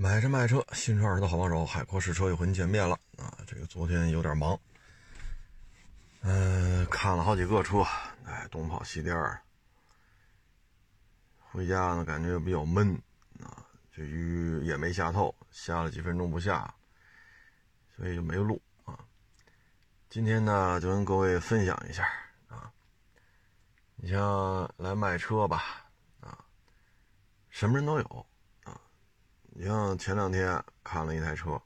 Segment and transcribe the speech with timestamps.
[0.00, 3.36] 买车卖车，新车二手的好帮手，海阔试车又和您见面了啊！
[3.48, 4.56] 这个昨天有点忙，
[6.20, 7.84] 嗯、看了好几个车，
[8.24, 9.42] 哎，东跑西颠儿。
[11.50, 12.94] 回家呢，感觉又比较闷
[13.42, 16.72] 啊，这雨也没下透，下了几分钟不下，
[17.96, 18.96] 所以就没录啊。
[20.08, 22.08] 今天呢，就跟各位分享一下
[22.46, 22.70] 啊，
[23.96, 25.90] 你像来卖车吧，
[26.20, 26.38] 啊，
[27.50, 28.26] 什么人都有。
[29.60, 31.60] 你像前两天看了一台车，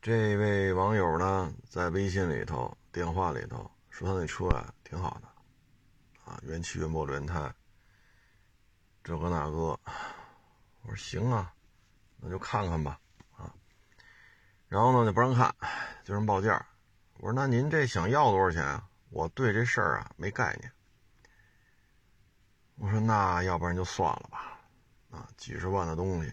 [0.00, 5.28] 这位网友呢在微信里头、电话里头说他那车啊挺好的，
[6.24, 7.54] 啊原漆原玻璃原胎，
[9.04, 9.78] 这个那个，
[10.82, 11.54] 我说行啊，
[12.16, 12.98] 那就看看吧，
[13.36, 13.54] 啊，
[14.66, 15.54] 然后呢就不让看，
[16.02, 16.66] 就让报价，
[17.18, 18.88] 我说那您这想要多少钱啊？
[19.10, 20.72] 我对这事儿啊没概念，
[22.74, 24.51] 我说那要不然就算了吧。
[25.12, 26.32] 啊，几十万的东西，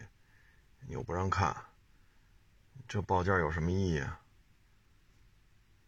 [0.87, 1.55] 你又不让看，
[2.87, 4.19] 这报价有什么意义啊？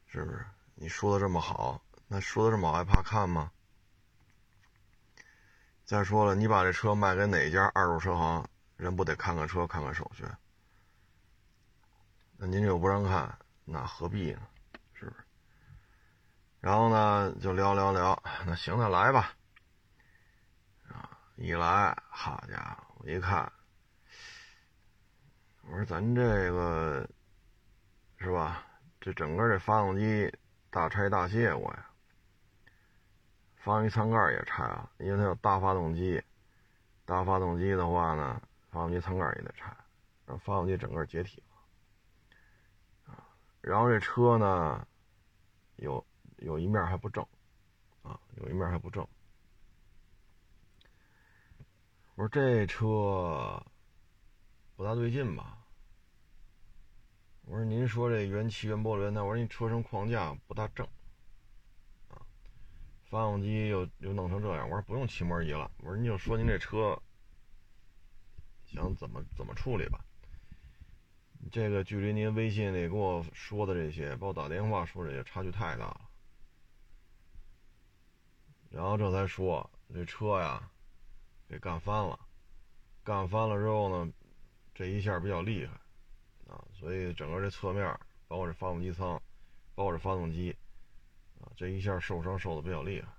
[0.08, 0.46] 是不是？
[0.76, 3.50] 你说的这么好，那说的这么好还怕看吗？
[5.86, 10.26] 再说了，你把这车卖给哪家二手车行，人不得看看车，看看手续？
[12.36, 14.42] 那您又不让看，那何必呢？
[14.94, 15.24] 是不是？
[16.60, 19.34] 然后呢，就聊聊聊，那行，那来吧。
[20.90, 22.91] 啊一来，好家伙！
[23.04, 23.52] 我一看，
[25.64, 27.10] 我说咱这个
[28.18, 28.64] 是吧？
[29.00, 30.32] 这整个这发动机
[30.70, 31.90] 大拆大卸过呀，
[33.56, 36.22] 发动机舱盖也拆了，因为它有大发动机。
[37.04, 39.76] 大发动机的话呢，发动机舱盖也得拆，
[40.28, 43.14] 让发动机整个解体了。
[43.14, 43.26] 啊，
[43.62, 44.88] 然后这车呢，
[45.78, 46.06] 有
[46.38, 47.26] 有一面还不正，
[48.04, 49.06] 啊，有一面还不正。
[52.22, 53.60] 我说这车
[54.76, 55.58] 不大对劲吧？
[57.46, 60.86] 我说您说这原漆原玻璃原胎，我说你车身框架不大正
[62.10, 62.22] 啊，
[63.10, 66.96] 发动机又又弄成这样，我说不用漆膜仪了，我说你就说您这车
[68.66, 70.00] 想怎么怎么处理吧。
[71.52, 76.02] 这个距离您微信里给我说的这些，包括打电话说这些，差距太大了。
[78.70, 80.70] 然后这才说这车呀。
[81.52, 82.18] 给干翻了，
[83.04, 84.14] 干翻了之后呢，
[84.74, 85.74] 这一下比较厉害
[86.48, 87.86] 啊，所以整个这侧面，
[88.26, 89.22] 包括这发动机舱，
[89.76, 90.56] 包括这发动机
[91.42, 93.10] 啊，这一下受伤受的比较厉害。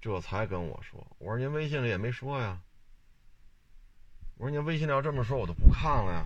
[0.00, 2.58] 这才跟我说，我说您微信里也没说呀，
[4.38, 6.24] 我说您微信里要这么说，我就不看了呀。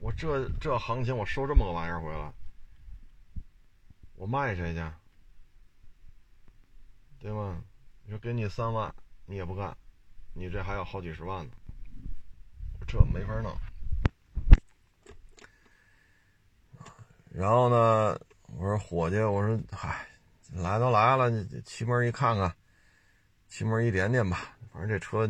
[0.00, 2.30] 我这这行情，我收这么个玩意儿回来，
[4.16, 4.84] 我卖谁去？
[7.20, 7.64] 对吗？
[8.08, 8.90] 你说给你三万，
[9.26, 9.76] 你也不干，
[10.32, 11.52] 你这还要好几十万呢，
[12.86, 13.54] 这没法弄。
[17.30, 20.08] 然后呢，我说伙计，我说嗨，
[20.54, 22.50] 来都来了，你漆门一看看，
[23.46, 25.28] 漆门一点点吧，反正这车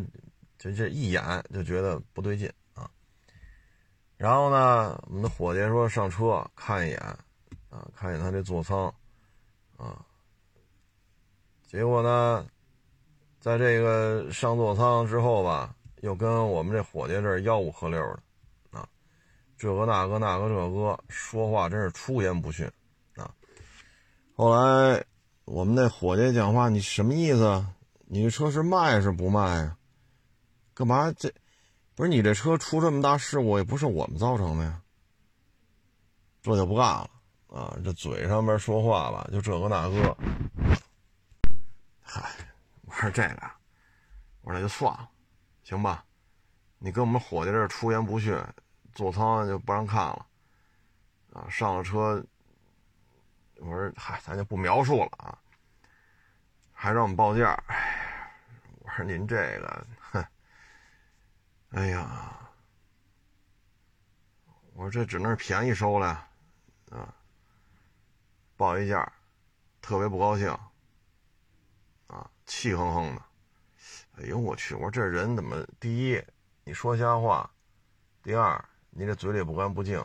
[0.57, 1.21] 就这一眼
[1.53, 2.89] 就觉得不对劲啊。
[4.15, 6.97] 然后呢，我们的伙计说上车看一眼，
[7.69, 8.85] 啊，看一眼他这座舱，
[9.75, 10.05] 啊，
[11.67, 12.47] 结果呢？
[13.39, 17.99] 在这个上座舱之后吧，又跟我们这伙计这吆五喝六
[18.71, 18.87] 的，啊，
[19.57, 22.69] 这个那个那个这个，说话真是出言不逊，
[23.15, 23.31] 啊。
[24.35, 25.03] 后来
[25.45, 27.65] 我们那伙计讲话，你什么意思？
[28.11, 29.77] 你这车是卖是不卖呀？
[30.73, 31.33] 干嘛这？
[31.95, 34.81] 不是你这车出这么大事故，也不是我们造成的呀。
[36.41, 37.09] 这就不干了
[37.47, 37.77] 啊！
[37.83, 40.17] 这嘴上面说话吧，就这个那个，
[42.01, 42.29] 嗨。
[42.99, 43.49] 我说这个，
[44.41, 45.09] 我说那就算了，
[45.63, 46.03] 行吧？
[46.79, 48.37] 你跟我们伙计这出言不逊，
[48.93, 50.25] 座舱就不让看了，
[51.31, 52.21] 啊，上了车，
[53.55, 55.39] 我说嗨，咱就不描述了啊，
[56.73, 57.57] 还让我们报价，
[58.79, 60.25] 我说您这个，哼，
[61.69, 62.37] 哎呀，
[64.73, 66.27] 我说这只能是便宜收了，
[66.91, 67.15] 啊，
[68.57, 69.09] 报一价，
[69.81, 70.53] 特别不高兴。
[72.09, 73.21] 啊气哼哼的，
[74.17, 74.73] 哎呦我去！
[74.73, 75.63] 我说这人怎么？
[75.79, 76.19] 第一，
[76.63, 77.47] 你说瞎话；
[78.23, 80.01] 第二，你这嘴里不干不净；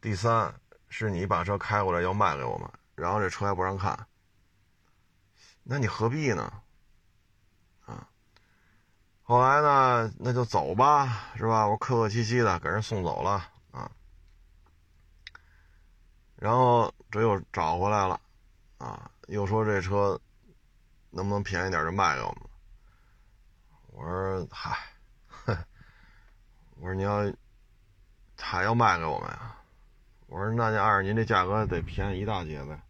[0.00, 0.54] 第三，
[0.88, 4.08] 是你把车开过来要卖给我们，然后这车还不让看，
[5.62, 6.50] 那你何必呢？
[7.84, 8.08] 啊！
[9.22, 11.68] 后来呢，那就走吧，是吧？
[11.68, 13.90] 我客客气气的给人送走了啊。
[16.36, 18.18] 然后这又找回来了，
[18.78, 20.18] 啊，又说这车。
[21.10, 22.42] 能不能便宜点就卖给我们？
[23.88, 24.78] 我说嗨，
[26.76, 27.32] 我说你要
[28.36, 29.56] 他要卖给我们呀？
[30.26, 32.80] 我说那就按照您这价格得便宜一大截呗。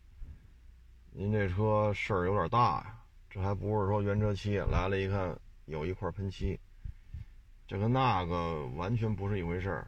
[1.12, 2.98] 您这车事儿有点大呀，
[3.30, 6.60] 这还不是说原车漆来了，一看有一块喷漆，
[7.66, 9.86] 这跟那个完全不是一回事儿。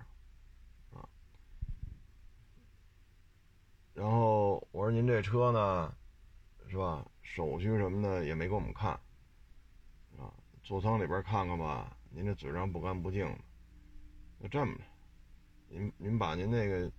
[3.92, 5.92] 然后我说您这车呢，
[6.68, 7.04] 是吧？
[7.32, 8.90] 手续什么的也没给我们看，
[10.18, 10.34] 啊，
[10.64, 11.96] 座舱里边看看吧。
[12.10, 13.38] 您这嘴上不干不净的，
[14.36, 14.82] 那这么着，
[15.68, 16.90] 您您把您那个，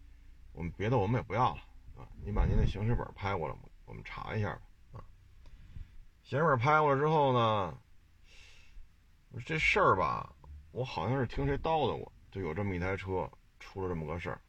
[0.54, 1.62] 我们别的我们也不要了
[1.98, 4.62] 啊，您把您的行驶本拍过来，我们查一下吧。
[4.94, 5.04] 啊，
[6.24, 7.78] 行驶本拍过来之后呢，
[9.46, 10.34] 这事儿吧，
[10.72, 13.30] 我好像是听谁叨叨过，就有这么一台车
[13.60, 14.40] 出了这么个事儿。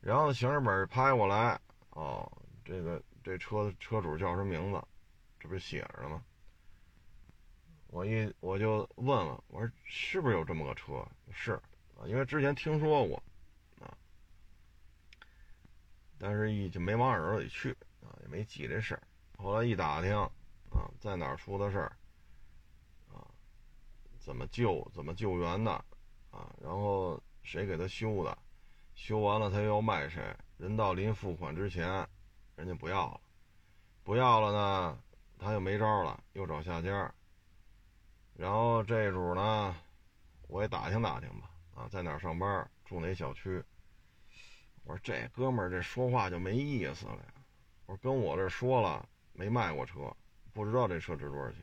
[0.00, 1.60] 然后行驶本拍过来，
[1.90, 2.26] 哦，
[2.64, 2.98] 这个。
[3.22, 4.82] 这车的车主叫什么名字？
[5.38, 6.22] 这不是写着吗？
[7.88, 11.04] 我一我就问了，我说是不是有这么个车？
[11.32, 11.52] 是
[11.98, 13.22] 啊，因为之前听说过
[13.80, 13.96] 啊，
[16.18, 19.02] 但是一就没往耳朵里去啊，也没记这事儿。
[19.38, 20.14] 后来一打听
[20.70, 21.96] 啊，在哪儿出的事儿
[23.12, 23.26] 啊？
[24.18, 24.88] 怎么救？
[24.94, 25.72] 怎么救援的？
[26.30, 26.54] 啊？
[26.62, 28.38] 然后谁给他修的？
[28.94, 30.36] 修完了他又要卖谁？
[30.58, 32.06] 人到临付款之前。
[32.60, 33.18] 人家不要了，
[34.04, 35.02] 不要了呢，
[35.38, 37.10] 他又没招了，又找下家。
[38.34, 39.74] 然后这主呢，
[40.46, 43.64] 我也打听打听吧，啊，在哪上班，住哪小区。
[44.84, 47.34] 我说这哥们儿这说话就没意思了呀。
[47.86, 50.14] 我说跟我这说了，没卖过车，
[50.52, 51.60] 不知道这车值多少钱。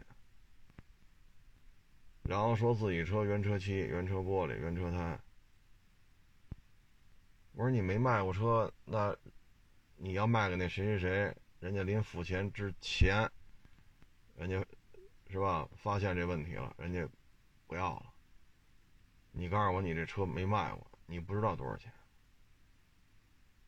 [2.23, 5.19] 然后说自己车原车漆、原车玻璃、原车胎。
[7.53, 9.15] 我说你没卖过车，那？
[9.97, 13.29] 你要卖给那谁谁谁，人家临付钱之前，
[14.35, 14.63] 人家
[15.29, 15.67] 是吧？
[15.75, 17.07] 发现这问题了，人家
[17.65, 18.13] 不要了。
[19.31, 21.91] 你告诉我，你这车没卖过，你不知道多少钱。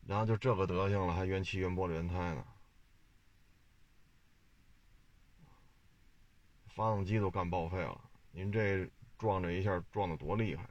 [0.06, 2.44] 然后就这个德行了，还原漆、原玻璃、原胎呢？
[6.68, 8.00] 发动机都干报废了，
[8.30, 8.88] 您这
[9.18, 10.64] 撞这一下撞的多厉害！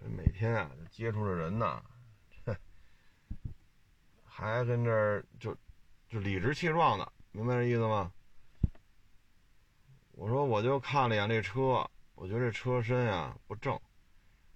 [0.00, 1.82] 这每天啊，接触的人呐，
[4.24, 5.54] 还跟这就
[6.08, 8.10] 就理直气壮的，明白这意思吗？
[10.12, 13.78] 我说我就看了一眼这车，我觉得这车身呀不正，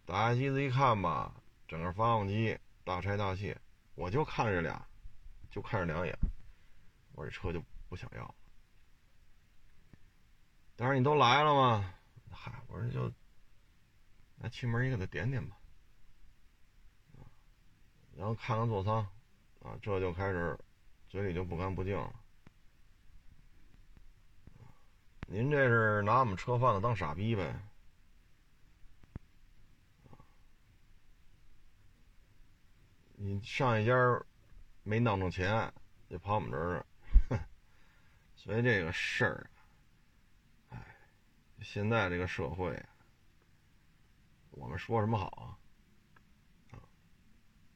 [0.07, 1.35] 打开机子一看吧，
[1.69, 3.61] 整个发动机大拆大卸，
[3.95, 4.83] 我就看这俩，
[5.51, 6.17] 就看这两眼，
[7.13, 8.35] 我这车就不想要了。
[10.75, 11.95] 但是你都来了吗？
[12.31, 13.13] 嗨，我说就。
[14.45, 15.57] 那气门也给他点点吧，
[18.15, 18.97] 然后看看座舱，
[19.63, 20.55] 啊，这就开始
[21.09, 22.13] 嘴里就不干不净了。
[25.29, 27.59] 您这是拿我们车贩子当傻逼呗？
[33.15, 33.95] 你上一家
[34.83, 35.73] 没弄着钱，
[36.11, 36.85] 就跑我们这儿，
[38.37, 39.51] 所以这个事儿，
[40.69, 40.97] 哎，
[41.63, 42.79] 现在这个社会。
[44.57, 45.59] 我们说什么好啊？
[46.73, 46.79] 啊，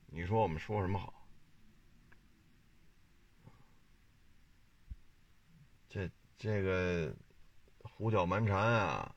[0.07, 1.13] 你说我们说什么好？
[5.89, 7.15] 这这个
[7.83, 9.15] 胡搅蛮缠啊，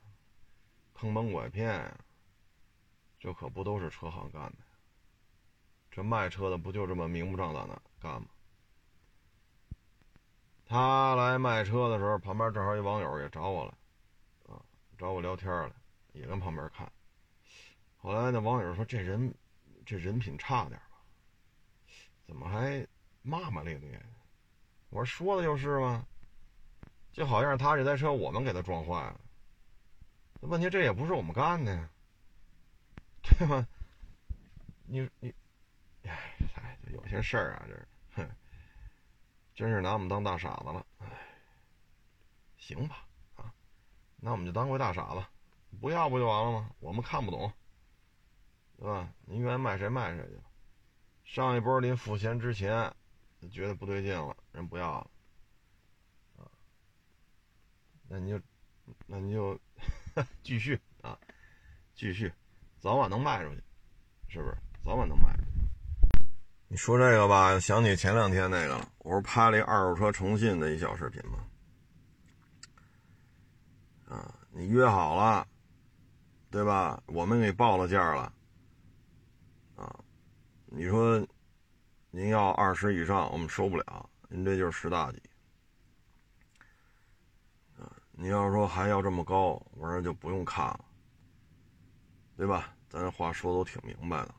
[0.94, 2.00] 坑蒙拐骗啊，
[3.20, 4.58] 这可不都是车行干的？
[5.92, 8.28] 这卖车的不就这么明目张胆的干吗？
[10.66, 13.78] 他来卖车的时候，旁边正好一网友也找我了，
[14.48, 14.64] 啊，
[14.98, 15.76] 找我聊天了，
[16.14, 16.92] 也跟旁边看。
[18.02, 19.32] 后来那网友说：“这人，
[19.86, 21.04] 这人品差点吧？
[22.26, 22.88] 怎么还
[23.22, 24.04] 骂骂咧咧？”
[24.90, 26.04] 我说：“说的就是嘛，
[27.12, 29.22] 就好像是他这台车我们给他撞坏了。
[30.40, 31.90] 问题这也不是我们干的呀，
[33.22, 33.68] 对吧？
[34.88, 35.32] 你你，
[36.02, 38.30] 哎，有些事儿啊，这哼，
[39.54, 40.84] 真是拿我们当大傻子了。
[40.98, 41.06] 哎，
[42.58, 43.06] 行吧，
[43.36, 43.54] 啊，
[44.16, 45.24] 那我们就当回大傻子，
[45.80, 46.72] 不要不就完了吗？
[46.80, 47.54] 我们看不懂。”
[48.82, 49.08] 对吧？
[49.26, 50.40] 您愿意卖谁卖谁去。
[51.24, 52.92] 上一波临付钱之前，
[53.52, 55.12] 觉得不对劲了，人不要了，
[56.38, 56.50] 啊，
[58.08, 58.42] 那你就，
[59.06, 59.58] 那你就
[60.42, 61.16] 继续啊，
[61.94, 62.34] 继续，
[62.80, 63.62] 早晚能卖出去，
[64.30, 64.58] 是不是？
[64.84, 65.48] 早晚能卖出去。
[66.68, 71.46] 你说这个吧，想起前两天那个了，我不是拍了一二手车重信的一小视频吗？
[74.10, 75.48] 啊，你约好了，
[76.50, 77.04] 对吧？
[77.06, 78.34] 我们给报了价了。
[79.82, 80.00] 啊，
[80.68, 81.26] 你说
[82.12, 85.20] 您要二十以上，我们收不了，您这就是识大体。
[88.12, 90.86] 你要说还要这么高，我说就不用看了，
[92.38, 92.76] 对吧？
[92.88, 94.36] 咱这话说的都挺明白的。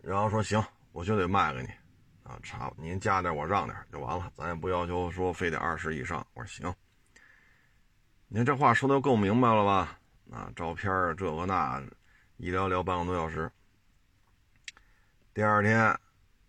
[0.00, 1.68] 然后说行，我就得卖给你，
[2.22, 6.26] 啊，差您加点我让点就完了，咱也不要求说非得二十以上。
[6.32, 6.74] 我说行，
[8.28, 9.98] 您这话说的够明白了吧？
[10.30, 11.82] 啊，照片这个那，
[12.42, 13.52] 一聊聊半个多小时。
[15.34, 15.94] 第二天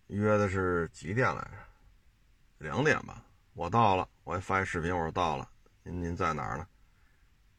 [0.07, 1.51] 约的是几点来着？
[2.60, 3.21] 两点吧。
[3.55, 5.50] 我到了，我还发一视频，我说到了，
[5.83, 6.65] 您您在哪儿呢？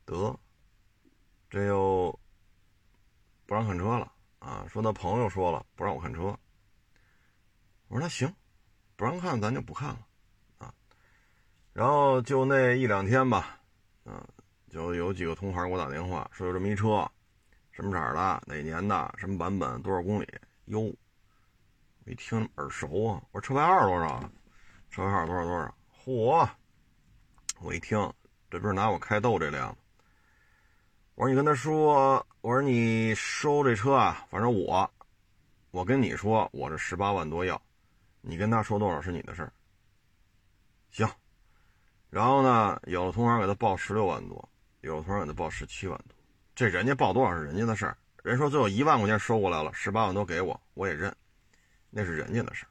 [0.07, 0.35] 得，
[1.51, 2.19] 这又
[3.45, 4.11] 不让看车了。
[4.39, 6.35] 啊，说他朋友说了不让我看车，
[7.89, 8.35] 我说那行，
[8.97, 10.07] 不让看咱就不看了，
[10.57, 10.73] 啊，
[11.75, 13.61] 然后就那一两天吧，
[14.05, 14.27] 啊，
[14.71, 17.07] 就有几个同行给我打电话说有这么一车，
[17.73, 20.29] 什么色的，哪年的，什么版本，多少公里，
[20.67, 20.81] 哟，
[22.05, 24.31] 我一听耳熟啊，我说车牌号是多少？
[24.91, 25.75] 车牌号多少多少？
[26.05, 26.49] 嚯，
[27.61, 27.99] 我一听，
[28.51, 29.77] 这不是拿我开逗这辆。
[31.15, 34.91] 我说你跟他说，我说你收这车啊，反正我，
[35.71, 37.61] 我跟你说，我这十八万多要，
[38.21, 39.53] 你跟他说多少是你的事儿。
[40.91, 41.09] 行，
[42.11, 44.49] 然后呢，有的同行给他报十六万多，
[44.81, 46.17] 有的同行给他报十七万多，
[46.55, 47.97] 这人家报多少是人家的事儿。
[48.23, 51.15] 人说最后一万块钱收过来了，十八万多给我，我也认，
[51.91, 52.71] 那是人家的事儿，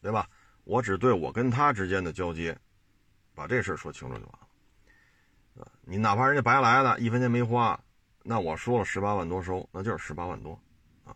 [0.00, 0.28] 对吧？
[0.64, 2.56] 我只对我跟他之间的交接，
[3.34, 5.68] 把这事儿说清楚就完了。
[5.82, 7.78] 你哪怕人家白来的，一分钱没花，
[8.22, 10.58] 那我说了十八万多收，那就是十八万多，
[11.04, 11.14] 啊。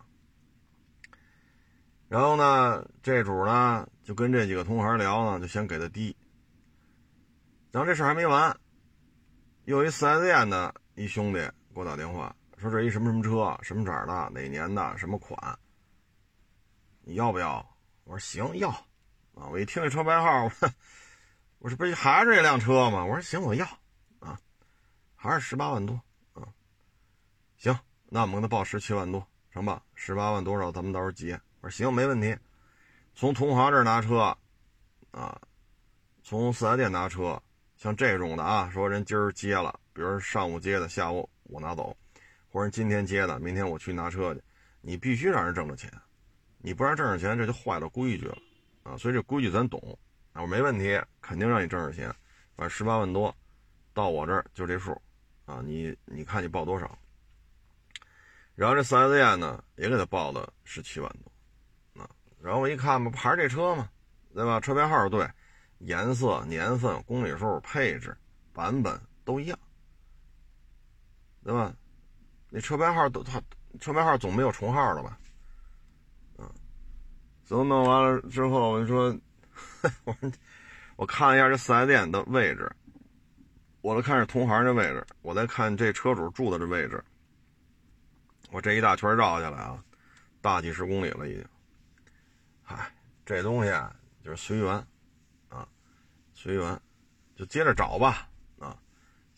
[2.08, 6.14] 然后呢，这主呢就跟这几个同行聊呢，就先给他低。
[7.72, 8.56] 然后这事还没完，
[9.64, 15.58] 又一四 S 店的一兄弟给我打电话，说这一什么什么车，什么色的，哪年的，什么款，
[17.02, 17.64] 你要不要？
[18.04, 18.68] 我说行，要。
[19.34, 20.70] 啊，我一听这车牌号， 我
[21.60, 23.04] 我这不是还是这辆车吗？
[23.04, 23.64] 我说行，我要
[24.18, 24.38] 啊。
[25.14, 25.94] 还是十八万多，
[26.32, 26.42] 啊，
[27.56, 29.82] 行，那我们给他报十七万多，成吧？
[29.94, 31.40] 十八万多少，咱们到时候结。
[31.60, 32.36] 我说行，没问题。
[33.14, 34.36] 从同行这儿拿车，
[35.10, 35.40] 啊，
[36.22, 37.40] 从四 S 店拿车，
[37.76, 41.96] 像这种的啊，说人今儿接了，比如上午接的，下午我拿走，
[42.50, 44.42] 或者今天接的，明天我去拿车去，
[44.80, 45.90] 你必须让人挣着钱，
[46.58, 48.38] 你不让挣着钱，这就坏了规矩了，
[48.82, 49.98] 啊，所以这规矩咱懂，
[50.32, 52.08] 啊，我没问题，肯定让你挣着钱，
[52.56, 53.34] 反正十八万多，
[53.92, 55.00] 到我这儿就这数。
[55.46, 56.96] 啊，你你看你报多少？
[58.54, 62.08] 然后这四 S 店呢也给他报了十七万多，啊，
[62.40, 63.90] 然后我一看嘛，还是这车嘛，
[64.32, 64.60] 对吧？
[64.60, 65.28] 车牌号对，
[65.78, 68.16] 颜色、年份、公里数、配置、
[68.52, 69.58] 版本都一样，
[71.42, 71.74] 对吧？
[72.50, 73.40] 那车牌号都他
[73.78, 75.18] 车牌号总没有重号了吧？
[76.38, 76.50] 嗯，
[77.44, 79.16] 怎么弄完了之后，我就说，
[80.04, 80.32] 我说
[80.96, 82.70] 我看一下这四 S 店的位置。
[83.82, 87.02] 我再看是同行的位置，我再看这车主住的这位置，
[88.50, 89.82] 我这一大圈绕下来啊，
[90.42, 91.44] 大几十公里了已经。
[92.62, 92.92] 嗨，
[93.24, 94.74] 这东西啊就是随缘，
[95.48, 95.66] 啊，
[96.34, 96.78] 随缘，
[97.34, 98.28] 就接着找吧，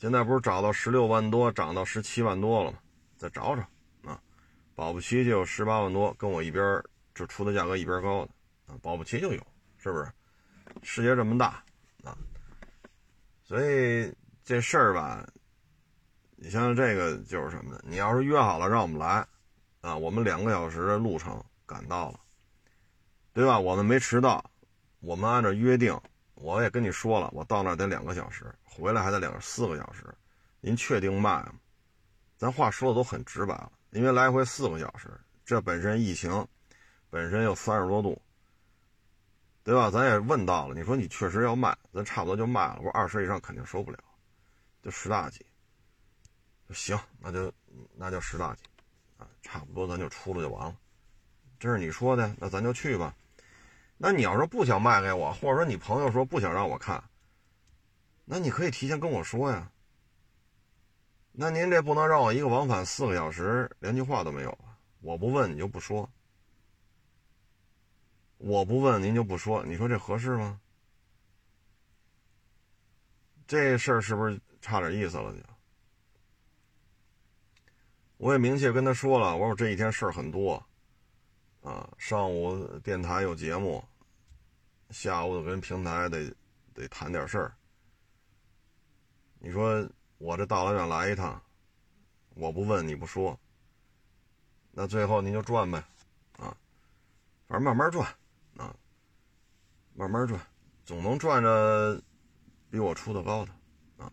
[0.03, 2.79] 现在不是涨到十六万多，涨到十七万多了吗？
[3.17, 3.63] 再找找，
[4.11, 4.21] 啊，
[4.75, 6.83] 保不齐就有十八万多，跟我一边
[7.15, 8.33] 就出的价格一边高的，
[8.67, 9.41] 啊，保不齐就有，
[9.79, 10.13] 是不是？
[10.83, 11.63] 世界这么大，
[12.03, 12.19] 啊，
[13.45, 14.13] 所以。
[14.45, 15.25] 这事儿吧，
[16.35, 17.81] 你像这个就是什么呢？
[17.85, 19.25] 你要是约好了让我们来，
[19.83, 22.19] 啊，我们两个小时的路程赶到了，
[23.33, 23.57] 对吧？
[23.57, 24.45] 我们没迟到，
[24.99, 25.97] 我们按照约定，
[26.35, 30.07] 我也跟你说了，我到那得两个小时，回来还得两四个小时，
[30.61, 31.55] 您确定卖吗？
[32.39, 35.09] 咱话说的都很直白了，因为来回四个小时，
[35.45, 36.47] 这本身疫情，
[37.11, 38.21] 本身又三十多度，
[39.63, 39.91] 对吧？
[39.91, 43.99] 咱也问到了，你说你确实要卖，咱差不多就卖了，我说二十以上肯定收不了。
[44.83, 45.45] 就十大几，
[46.71, 47.53] 行，那就
[47.95, 48.63] 那就十大几，
[49.19, 50.75] 啊，差不多咱就出了就完了。
[51.61, 53.15] 这是你说的，那咱就去吧。
[53.97, 57.05] 那你要说不想卖给我，或者说你朋友说不想让我看，
[58.25, 59.71] 那你可以提前跟我说呀。
[61.33, 64.77] 那您这不能让我一个往返四个小时连句话都没有啊？
[65.01, 66.09] 我不问你就不说，
[68.39, 70.61] 我不问您就不说，你说这合适吗？
[73.47, 74.41] 这事儿是不是？
[74.61, 75.41] 差点意思了，就。
[78.19, 80.65] 我也明确跟他说了，我说我这一天事儿很多，
[81.63, 83.83] 啊，上午电台有节目，
[84.91, 86.33] 下午跟平台得
[86.73, 87.57] 得谈点事儿。
[89.45, 89.85] 你说
[90.19, 91.43] 我这大老远来一趟，
[92.37, 93.37] 我不问你不说，
[94.71, 95.79] 那最后您就赚呗，
[96.37, 96.57] 啊，
[97.49, 98.07] 反正慢慢赚，
[98.57, 98.73] 啊，
[99.95, 100.41] 慢慢赚，
[100.85, 102.01] 总能赚着
[102.71, 103.51] 比我出的高的。
[103.97, 104.13] 啊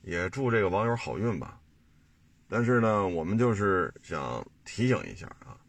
[0.00, 1.60] 也祝这个网友好运吧。
[2.48, 5.60] 但是呢，我们就是想提醒一下啊，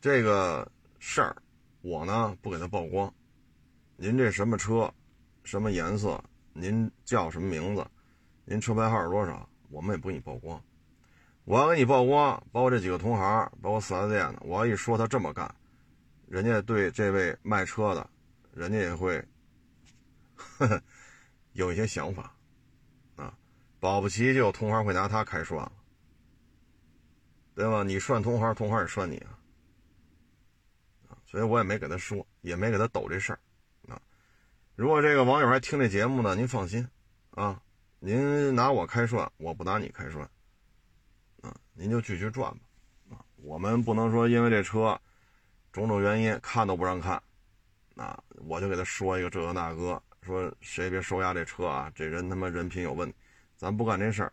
[0.00, 0.66] 这个
[0.98, 1.36] 事儿，
[1.82, 3.12] 我呢不给他曝光。
[3.96, 4.90] 您这什么车，
[5.44, 6.18] 什么颜色，
[6.52, 7.86] 您叫什么名字，
[8.44, 10.62] 您车牌号是多少，我们也不给你曝光。
[11.44, 15.52] 我要给你曝光，包括这几个同行，包括四 S 店的，我要一说他这么干，
[16.28, 18.08] 人家对这位卖车的，
[18.52, 19.24] 人家也会
[20.36, 20.82] 呵 呵
[21.52, 22.34] 有一些想法
[23.16, 23.34] 啊。
[23.80, 25.72] 保不齐就有同行会拿他开涮了，
[27.54, 27.82] 对吧？
[27.82, 29.16] 你涮同行，同行也涮你
[31.08, 33.40] 啊，所以我也没给他说，也没给他抖这事儿，
[34.80, 36.88] 如果这个网友还听这节目呢，您放心，
[37.32, 37.60] 啊，
[37.98, 40.26] 您拿我开涮，我不拿你开涮，
[41.42, 42.60] 啊，您就继续转吧，
[43.10, 44.98] 啊，我们不能说因为这车
[45.70, 47.22] 种种原因看都不让看，
[47.94, 53.14] 啊，我就给他说一个这个那个，说谁别收押这车啊，这人他妈人品有问题。
[53.58, 54.32] 咱不干这事儿，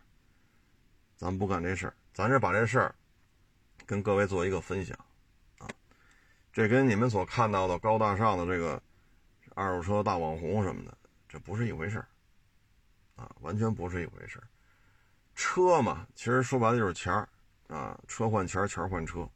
[1.14, 2.94] 咱不干这事儿，咱是把这事儿
[3.84, 4.96] 跟各位做一个分享
[5.58, 5.68] 啊。
[6.54, 8.82] 这跟你们所看到的高大上的这个
[9.58, 10.96] 二手车大网红什么的，
[11.28, 12.06] 这不是一回事儿
[13.16, 14.46] 啊，完全不是一回事儿。
[15.34, 17.28] 车嘛，其实说白了就是钱儿
[17.66, 19.28] 啊，车换钱儿，钱儿换车。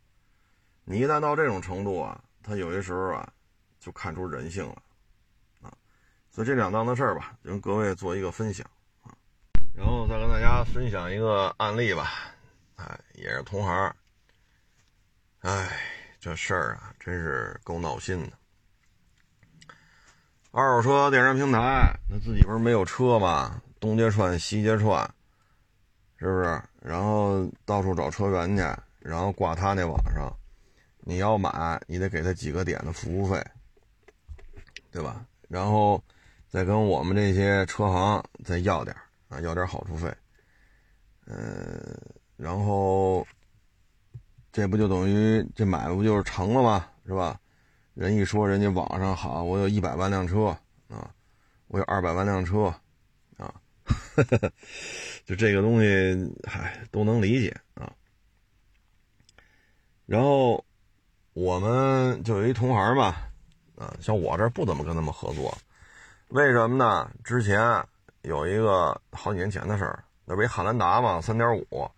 [0.85, 3.33] 你一旦到这种程度啊，他有些时候啊，
[3.81, 4.83] 就看出人性了
[5.61, 5.75] 啊。
[6.31, 8.65] 所以这两档子事儿吧，跟各位做一个分享
[9.03, 9.13] 啊。
[9.75, 12.13] 然后再跟大家分享一个案例吧，
[12.77, 13.93] 哎，也是同行，
[15.41, 15.81] 哎，
[16.21, 18.39] 这事儿啊，真是够闹心的。
[20.55, 23.63] 二手车电商平台，他自己不是没有车吗？
[23.81, 25.03] 东街串西街串，
[26.19, 26.63] 是不是？
[26.79, 28.63] 然后到处找车源去，
[28.99, 30.31] 然后挂他那网上，
[31.01, 33.43] 你要买，你得给他几个点的服务费，
[34.91, 35.25] 对吧？
[35.49, 36.03] 然后
[36.51, 38.95] 再跟我们这些车行再要点
[39.31, 40.15] 啊，要点好处费，
[41.25, 41.99] 嗯，
[42.37, 43.27] 然后
[44.53, 46.87] 这不就等于这买卖不就是成了吗？
[47.07, 47.41] 是吧？
[47.95, 50.57] 人一说人家网上好，我有一百万辆车
[50.89, 51.11] 啊，
[51.69, 52.75] 我有二百万辆车
[53.37, 53.55] 啊，
[55.25, 57.93] 就这个东西，嗨，都能理解啊。
[60.07, 60.65] 然后
[61.33, 63.29] 我们就有一同行吧，
[63.77, 65.57] 啊，像我这不怎么跟他们合作，
[66.29, 67.11] 为什么呢？
[67.25, 67.85] 之前。
[68.23, 71.91] 有一个好几年前的事儿，那不一汉兰达嘛，三点五。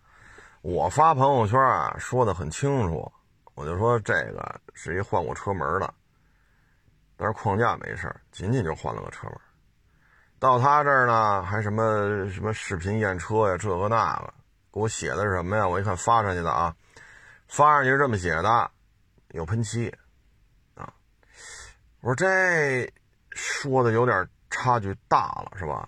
[0.63, 3.11] 我发朋友圈啊，说的很清楚，
[3.55, 5.93] 我就说这个是一换过车门的，
[7.17, 9.37] 但是框架没事，仅仅就换了个车门。
[10.37, 14.33] 到他这儿呢，还什么什么视频验车呀，这个那个，
[14.73, 15.65] 给我写的是什么呀？
[15.65, 16.75] 我一看发上去的啊，
[17.47, 18.71] 发上去是这么写的，
[19.29, 19.89] 有喷漆
[20.75, 20.93] 啊。
[22.01, 22.93] 我说这
[23.31, 25.87] 说的有点差距大了，是吧？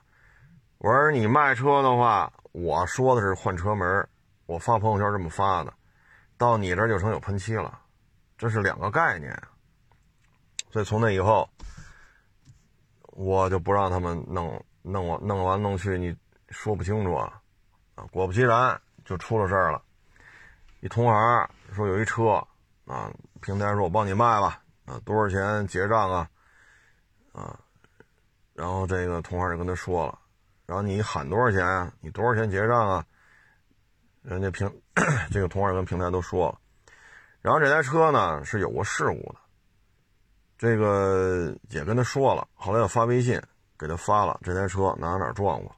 [0.77, 4.07] 我说你卖车的话，我说的是换车门，
[4.45, 5.73] 我发朋友圈这么发的，
[6.37, 7.79] 到你这就成有喷漆了，
[8.37, 9.35] 这是两个概念。
[10.71, 11.49] 所以从那以后，
[13.13, 16.15] 我就不让他们弄弄我弄完弄去，你
[16.49, 17.41] 说不清楚啊。
[17.95, 19.81] 啊，果不其然就出了事儿了。
[20.81, 22.45] 一同行说有一车
[22.85, 26.29] 啊，平台说我帮你卖吧，啊多少钱结账啊？
[27.33, 27.59] 啊，
[28.53, 30.19] 然后这个同行就跟他说了。
[30.67, 31.91] 然后你喊多少钱啊？
[32.01, 33.03] 你多少钱结账啊？
[34.21, 34.69] 人家平
[35.31, 36.59] 这个同行跟平台都说了。
[37.41, 39.39] 然后这台车呢是有过事故的，
[40.57, 42.47] 这个也跟他说了。
[42.55, 43.41] 后来又发微信
[43.77, 45.75] 给他发了，这台车哪哪撞过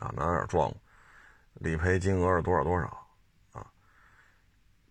[0.00, 0.12] 啊？
[0.16, 0.80] 哪哪撞过？
[1.54, 2.86] 理赔金额是多少多少
[3.52, 3.66] 啊？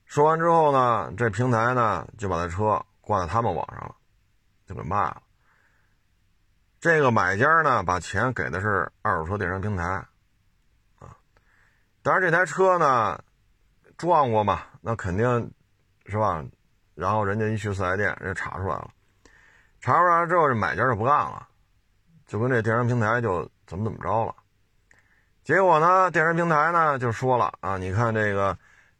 [0.06, 3.96] 说完之后呢，这平台呢就把这车挂在他们网上了，
[4.68, 5.24] 就给卖了。
[6.80, 10.06] 这个买家呢，把钱给的是二手车电商平台，
[12.04, 13.24] 当然这台车呢
[13.98, 15.52] 撞过嘛，那肯定
[16.06, 16.44] 是吧？
[16.96, 18.90] 然后人家一去四 S 店，人家查出来了，
[19.80, 21.48] 查出来之后，这买家就不干了，
[22.28, 24.36] 就跟这电商平台就怎么怎么着了。
[25.44, 28.58] 结果呢，电商平台呢就说了啊，你看这个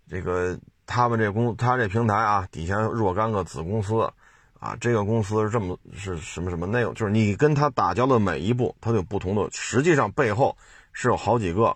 [0.08, 4.12] 这个他们这公他这平台啊，底下若干个子公司。
[4.60, 6.94] 啊，这个公司是这么是什么什么内容？
[6.94, 9.50] 就是你跟他打交道每一步，他有不同的。
[9.50, 10.56] 实际上背后
[10.94, 11.76] 是有好几个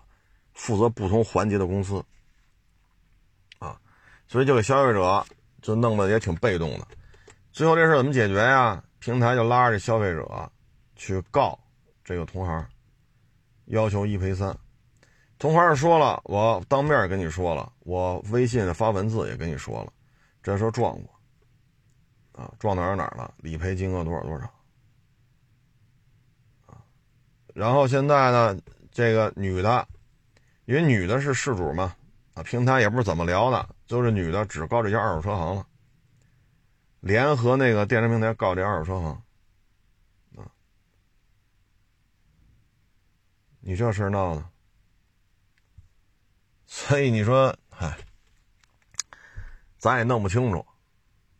[0.56, 2.02] 负责不同环节的公司
[3.58, 3.78] 啊，
[4.26, 5.24] 所以这个消费者
[5.60, 6.88] 就弄得也挺被动的。
[7.52, 8.82] 最后这事怎么解决呀？
[8.98, 10.50] 平台就拉着消费者
[10.96, 11.56] 去告
[12.02, 12.66] 这个同行，
[13.66, 14.56] 要求一赔三。
[15.38, 19.92] 同行说了，我当面跟你说了，我微信发文字也跟你说了，
[20.42, 21.14] 这时候撞过。
[22.32, 23.32] 啊，撞哪儿哪儿了？
[23.38, 24.46] 理赔金额多少多少？
[26.66, 26.82] 啊，
[27.54, 28.58] 然后现在呢，
[28.90, 29.86] 这个女的，
[30.66, 31.94] 因为女的是事主嘛，
[32.34, 35.66] 啊，平台也不是怎么聊的，就是女的只告这家二手车行了，
[37.00, 39.22] 联合那个电商平台告这二手车行，
[40.36, 40.50] 啊，
[43.60, 44.44] 你这事闹的，
[46.66, 47.96] 所以你说，嗨，
[49.78, 50.66] 咱也弄不清楚，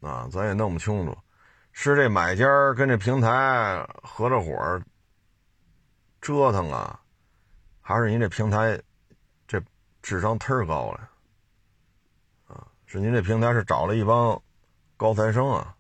[0.01, 1.19] 啊，咱也弄不清楚，
[1.73, 4.81] 是这买家跟这平台合着伙
[6.21, 7.01] 折腾啊？
[7.81, 8.81] 还是您这平台，
[10.07, 11.11] 智商忒高了，
[12.47, 14.41] 啊，是您这平台是找了一帮
[14.97, 15.77] 高材生啊，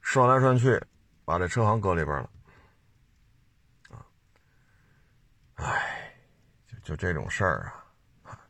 [0.00, 0.82] 算来算去，
[1.22, 2.30] 把这车行搁里边了，
[3.90, 4.06] 啊，
[5.56, 6.14] 哎，
[6.66, 7.70] 就就这种事儿
[8.22, 8.40] 啊，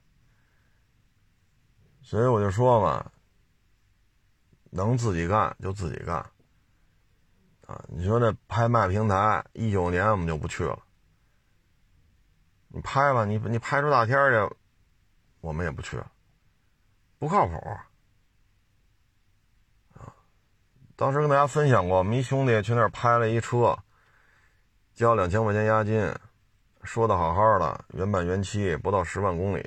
[2.00, 3.10] 所以我就说嘛，
[4.70, 6.18] 能自己干就自己干，
[7.66, 10.80] 啊，你说那拍卖平台，一九年我们就不去了。
[12.74, 14.56] 你拍吧，你你拍出大天去，
[15.40, 15.96] 我们也不去，
[17.20, 17.86] 不靠谱啊！
[20.96, 23.78] 当时跟大家分享过，我们一兄弟去那儿拍了一车，
[24.92, 26.12] 交两千块钱押金，
[26.82, 29.62] 说的好好的，原版原漆，不到十万公里，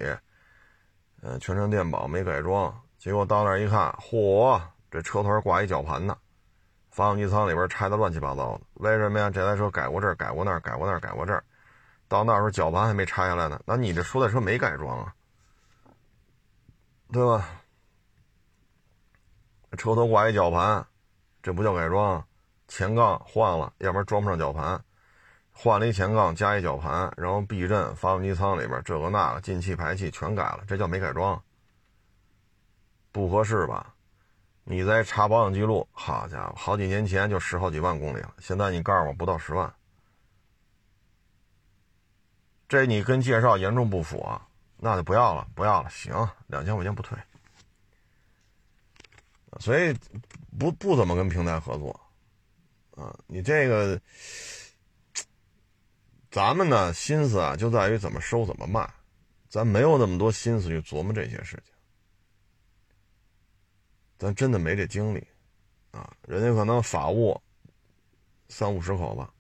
[1.22, 6.18] 嗯，全程电保没改装，结果到那儿一看，嚯，这车头挂一绞盘呢，
[6.92, 9.30] 发动机舱里边拆的乱七八糟的，为什么呀？
[9.30, 11.42] 这台车改过这儿，改过那儿，改过那儿，改过这儿。
[12.08, 15.14] 到那时候绞盘还没拆下来呢，那你这说台车没改装啊，
[17.12, 17.50] 对吧？
[19.78, 20.86] 车头挂一绞盘，
[21.44, 22.26] 这不叫改装，
[22.68, 24.82] 前杠换了，要不然装不上绞盘，
[25.52, 31.42] 换了一前杠加一绞盘，然后避震、发动机舱里边这个那个进气排气全改了，这叫没改装，
[33.12, 33.94] 不合适吧？
[34.64, 39.72] 你再查保养记录，好家伙，好几年前就十好几万公里了，现在你告诉我不到十万。
[42.68, 46.14] 这你跟介绍严重不符啊，那就不要了，不要了，行，
[46.48, 47.18] 两千块钱不退。
[49.60, 49.98] 所以
[50.60, 52.00] 不不怎么跟平台合作，
[52.92, 54.00] 啊，你这个，
[56.30, 58.88] 咱们呢心思啊就在于怎么收怎么卖，
[59.50, 61.74] 咱没有那么多心思去琢磨这些事情，
[64.18, 65.26] 咱真的没这精力，
[65.92, 67.42] 啊，人家可能法务
[68.50, 69.34] 三五十口吧。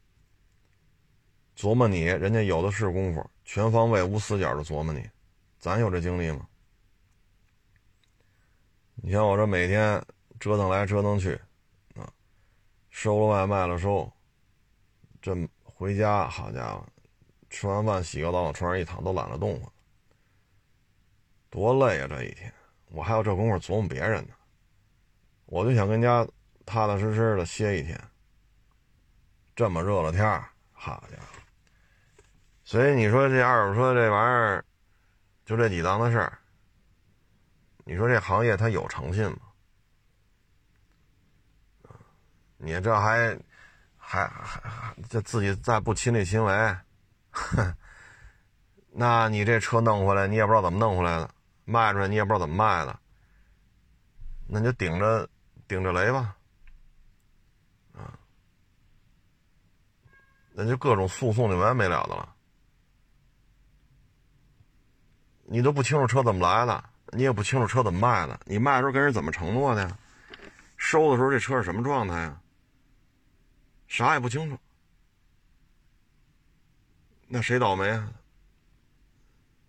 [1.57, 5.09] 琢磨你，人家有的是功夫，全方位、无死角的琢磨你，
[5.57, 6.47] 咱有这精力吗？
[8.93, 9.99] 你像我这每天
[10.39, 11.33] 折腾来折腾去，
[11.95, 12.07] 啊，
[12.91, 14.07] 收了外卖了收，
[15.19, 16.85] 这回家好家伙，
[17.49, 19.71] 吃完饭洗个澡往床上一躺都懒得动了，
[21.49, 22.07] 多累啊！
[22.07, 22.53] 这一天，
[22.91, 24.33] 我还有这功夫琢磨别人呢，
[25.47, 26.23] 我就想跟家
[26.67, 27.99] 踏踏实实的歇一天。
[29.55, 30.23] 这么热了天
[30.71, 31.36] 好家伙！
[32.67, 34.65] 所以你说这二手车这玩意儿，
[35.45, 36.37] 就这几档子事儿。
[37.85, 39.37] 你说这行业它有诚信吗？
[42.57, 43.39] 你这还
[43.95, 46.77] 还还还这自己再不亲力亲为，
[47.31, 47.73] 哼
[48.91, 52.99] 那你这车弄回来，你也不知道怎么弄回来的，卖出来你也不知道怎么卖的，
[54.45, 55.29] 那你就顶着
[55.69, 56.35] 顶着雷吧，
[57.93, 58.19] 啊，
[60.51, 62.33] 那就各种诉讼就没完没了的了。
[65.49, 66.83] 你都不清楚车怎么来的，
[67.13, 69.97] 你也不清楚车怎么卖的，你卖的时候跟人怎么承诺的？
[70.75, 72.41] 收的时候这车是什么状态呀？
[73.87, 74.59] 啥也不清楚，
[77.27, 78.11] 那谁倒霉啊？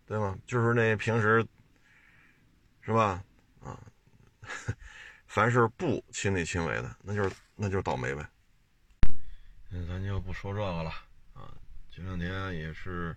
[0.05, 0.37] 对吗？
[0.47, 1.47] 就是那平时，
[2.81, 3.23] 是吧？
[3.63, 3.79] 啊，
[5.29, 8.29] 凡是不亲力亲为的，那就是那就是倒霉呗。
[9.71, 10.91] 那咱就不说这个了
[11.35, 11.55] 啊。
[11.89, 13.17] 前两天也是。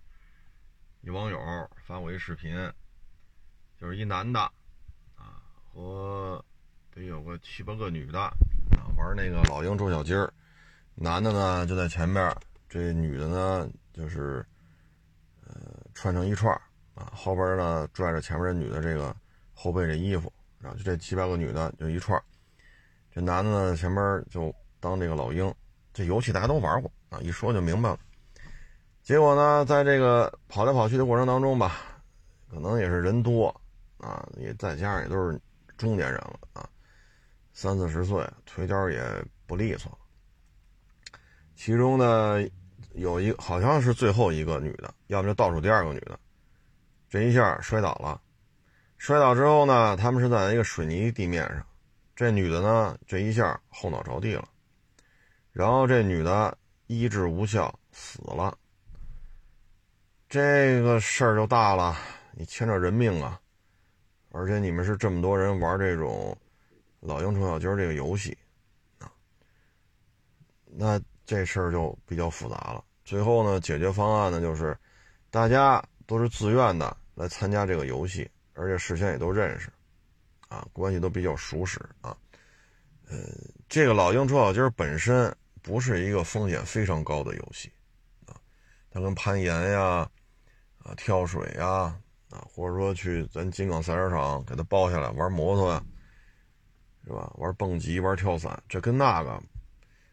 [1.04, 1.36] 一网友
[1.84, 2.56] 发我一视频，
[3.76, 4.38] 就是一男的，
[5.16, 6.42] 啊，和
[6.94, 10.32] 得有个七八个女的，啊，玩那个老鹰捉小鸡儿。
[10.94, 12.32] 男的呢就在前面，
[12.68, 14.46] 这女的呢就是，
[15.44, 16.54] 呃，穿成一串
[16.94, 19.12] 啊，后边呢拽着前面这女的这个
[19.54, 22.22] 后背这衣服，然后就这七八个女的就一串
[23.10, 25.52] 这男的呢前面就当这个老鹰，
[25.92, 27.98] 这游戏大家都玩过啊，一说就明白了。
[29.02, 31.76] 结果呢，在这个跑来跑去的过程当中吧，
[32.48, 33.48] 可能也是人多
[33.98, 35.40] 啊，也再加上也都是
[35.76, 36.68] 中年人了啊，
[37.52, 39.02] 三四十岁，腿脚也
[39.44, 39.90] 不利索。
[41.56, 42.48] 其中呢，
[42.94, 46.16] 有一好像是最后一个女的，要么就倒数第二个女的，
[47.10, 48.20] 这一下摔倒了。
[48.98, 51.66] 摔倒之后呢，他们是在一个水泥地面上，
[52.14, 54.48] 这女的呢，这一下后脑着地了，
[55.50, 58.56] 然后这女的医治无效死了。
[60.32, 61.94] 这个事儿就大了，
[62.32, 63.38] 你牵扯人命啊！
[64.30, 66.34] 而且你们是这么多人玩这种
[67.00, 68.34] 老鹰捉小鸡这个游戏
[68.98, 69.12] 啊，
[70.64, 72.82] 那这事儿就比较复杂了。
[73.04, 74.74] 最后呢，解决方案呢就是
[75.30, 79.68] 大家都是自愿的来参加这个游戏，而且事先也都认识，
[80.48, 82.16] 啊，关系都比较熟识啊。
[83.06, 83.18] 呃，
[83.68, 87.70] 这个老鹰捉小鸡本身不是一个风险非常高的游戏
[88.24, 88.32] 啊，
[88.90, 90.08] 它跟攀岩呀、
[90.84, 91.96] 啊跳水呀。
[92.30, 95.84] 啊，或者说去咱金港赛车场给他包下来玩摩托呀，
[97.04, 97.30] 是吧？
[97.36, 99.38] 玩蹦极、玩跳伞，这跟那个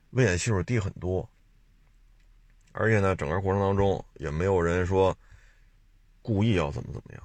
[0.10, 1.30] 危险系数低很多。
[2.74, 5.18] 而且呢，整个过程当中也没有人说
[6.22, 7.24] 故意要怎么怎么样，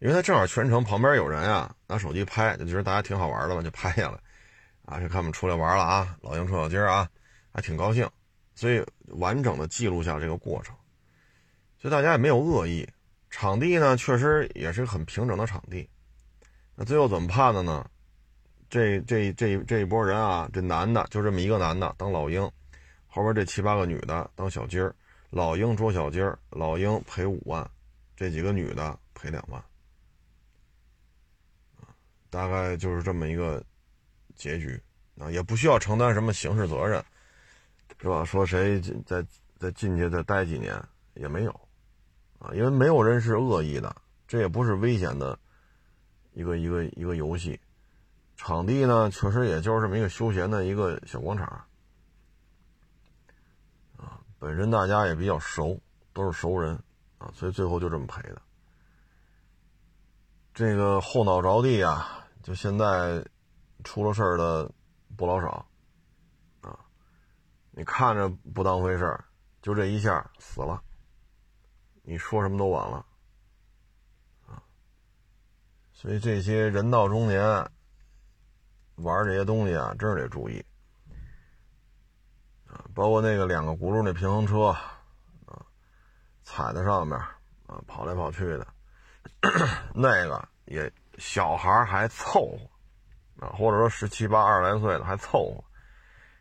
[0.00, 4.18] 因为他正好全程旁边有人啊，拿手机拍，就觉得大家挺好玩的嘛，就拍下来。
[4.84, 7.08] 啊，就看我们出来玩了啊，老鹰捉小鸡啊，
[7.54, 8.06] 还挺高兴，
[8.54, 10.76] 所以完整的记录下这个过程，
[11.78, 12.88] 所以大家也没有恶意。
[13.28, 15.88] 场地呢，确实也是很平整的场地。
[16.74, 17.88] 那最后怎么判的呢？
[18.68, 22.50] 这这这这一波人啊，这男的就这么一个男的当老鹰，
[23.06, 24.94] 后边这七八个女的当小鸡儿。
[25.30, 27.68] 老鹰捉小鸡儿，老鹰赔五万，
[28.16, 29.62] 这几个女的赔两万。
[32.30, 33.62] 大概就是这么一个
[34.34, 34.80] 结局
[35.18, 37.04] 啊，也不需要承担什么刑事责任，
[38.00, 38.24] 是吧？
[38.24, 39.24] 说谁再
[39.58, 40.80] 再进去再待几年
[41.14, 41.65] 也没有。
[42.38, 43.94] 啊，因为没有人是恶意的，
[44.28, 45.38] 这也不是危险的
[46.32, 47.58] 一个一个一个游戏，
[48.36, 51.46] 场地呢确实也就是这么一个休闲的一个小广场，
[53.96, 55.80] 啊，本身大家也比较熟，
[56.12, 56.78] 都是熟人，
[57.18, 58.42] 啊，所以最后就这么赔的。
[60.52, 63.24] 这个后脑着地啊，就现在
[63.84, 64.70] 出了事儿的
[65.16, 65.66] 不老少，
[66.60, 66.78] 啊，
[67.70, 69.24] 你看着不当回事儿，
[69.62, 70.82] 就这一下死了。
[72.08, 73.04] 你说什么都晚了，
[74.46, 74.62] 啊！
[75.92, 77.42] 所以这些人到中年
[78.94, 80.64] 玩这些东西啊，真是得注意
[82.68, 82.86] 啊！
[82.94, 84.66] 包括那个两个轱辘那平衡车
[85.46, 85.66] 啊，
[86.44, 87.18] 踩在上面
[87.66, 88.66] 啊，跑来跑去的，
[89.92, 95.64] 那个也小孩还凑合啊，或者说十七八、二十来岁的还凑合，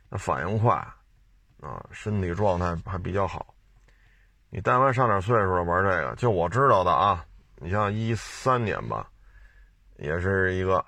[0.10, 0.75] 那反应快
[1.60, 3.55] 啊，身体状态还比较好。
[4.56, 7.26] 你但凡上点岁数了玩这个，就我知道的啊，
[7.58, 9.12] 你像一三年吧，
[9.98, 10.82] 也是一个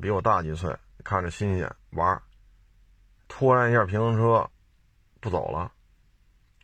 [0.00, 2.22] 比我大几岁，看着新鲜玩，
[3.28, 4.50] 突然一下平衡车
[5.20, 5.70] 不走了，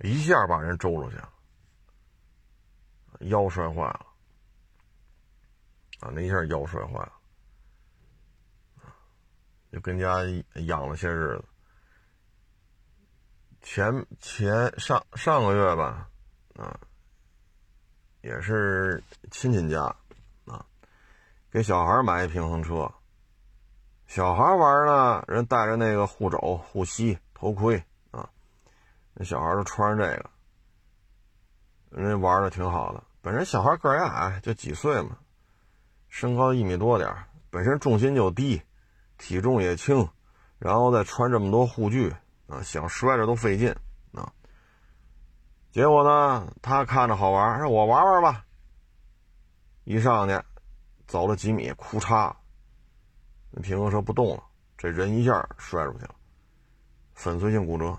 [0.00, 1.30] 一下把人周出去了，
[3.28, 4.06] 腰摔坏了，
[6.00, 7.12] 啊，那一下腰摔坏了，
[9.70, 10.20] 就跟家
[10.66, 11.44] 养了些日子，
[13.60, 16.08] 前前上上个月吧。
[16.58, 16.76] 啊，
[18.20, 19.82] 也是亲戚家，
[20.44, 20.66] 啊，
[21.52, 22.92] 给小孩买一平衡车。
[24.06, 28.28] 小孩玩呢，人带着那个护肘、护膝、头盔啊，
[29.14, 30.30] 那小孩都穿着这个，
[31.90, 33.04] 人家玩的挺好的。
[33.20, 35.16] 本身小孩个儿也矮，就几岁嘛，
[36.08, 37.14] 身高一米多点
[37.50, 38.60] 本身重心就低，
[39.16, 40.08] 体重也轻，
[40.58, 42.12] 然后再穿这么多护具
[42.48, 43.72] 啊，想摔着都费劲。
[45.78, 48.44] 结果呢，他看着好玩，让我玩玩吧。
[49.84, 50.36] 一上去，
[51.06, 52.34] 走了几米，哭嚓，
[53.52, 54.42] 那平衡车不动了，
[54.76, 56.16] 这人一下摔出去了，
[57.14, 57.96] 粉碎性骨折，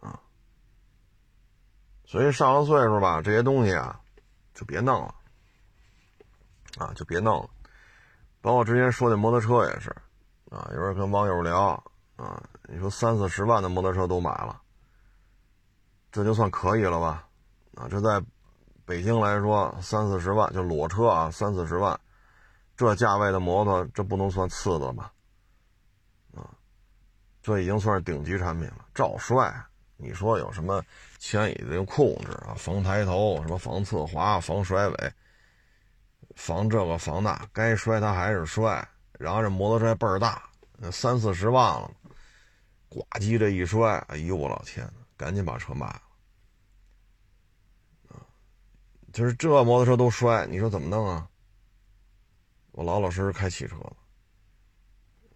[0.00, 0.18] 啊！
[2.06, 4.00] 所以上了岁数吧，这些东西啊，
[4.54, 5.14] 就别弄了，
[6.78, 7.50] 啊，就别弄了。
[8.40, 9.94] 包括之前说的摩托车也是，
[10.50, 11.72] 啊，有人跟网友聊，
[12.16, 14.62] 啊，你说三四十万的摩托车都买了。
[16.14, 17.26] 这就算可以了吧？
[17.74, 18.22] 啊，这在
[18.84, 21.98] 北京来说，三四十万就裸车啊，三四十万，
[22.76, 25.10] 这价位的摩托，这不能算次的吧？
[26.36, 26.46] 啊，
[27.42, 29.52] 这已经算是顶级产品了，照摔。
[29.96, 30.80] 你说有什么
[31.18, 32.54] 牵引的控制啊？
[32.56, 35.12] 防抬头，什么防侧滑、防甩尾，
[36.36, 38.88] 防这个防那，该摔它还是摔。
[39.18, 40.44] 然后这摩托车倍儿大，
[40.92, 41.90] 三四十万了，
[42.88, 46.02] 呱唧这一摔，哎呦我老天，赶紧把车卖了。
[49.14, 51.28] 就是这摩托车都摔，你说怎么弄啊？
[52.72, 53.96] 我老老实实开汽车了，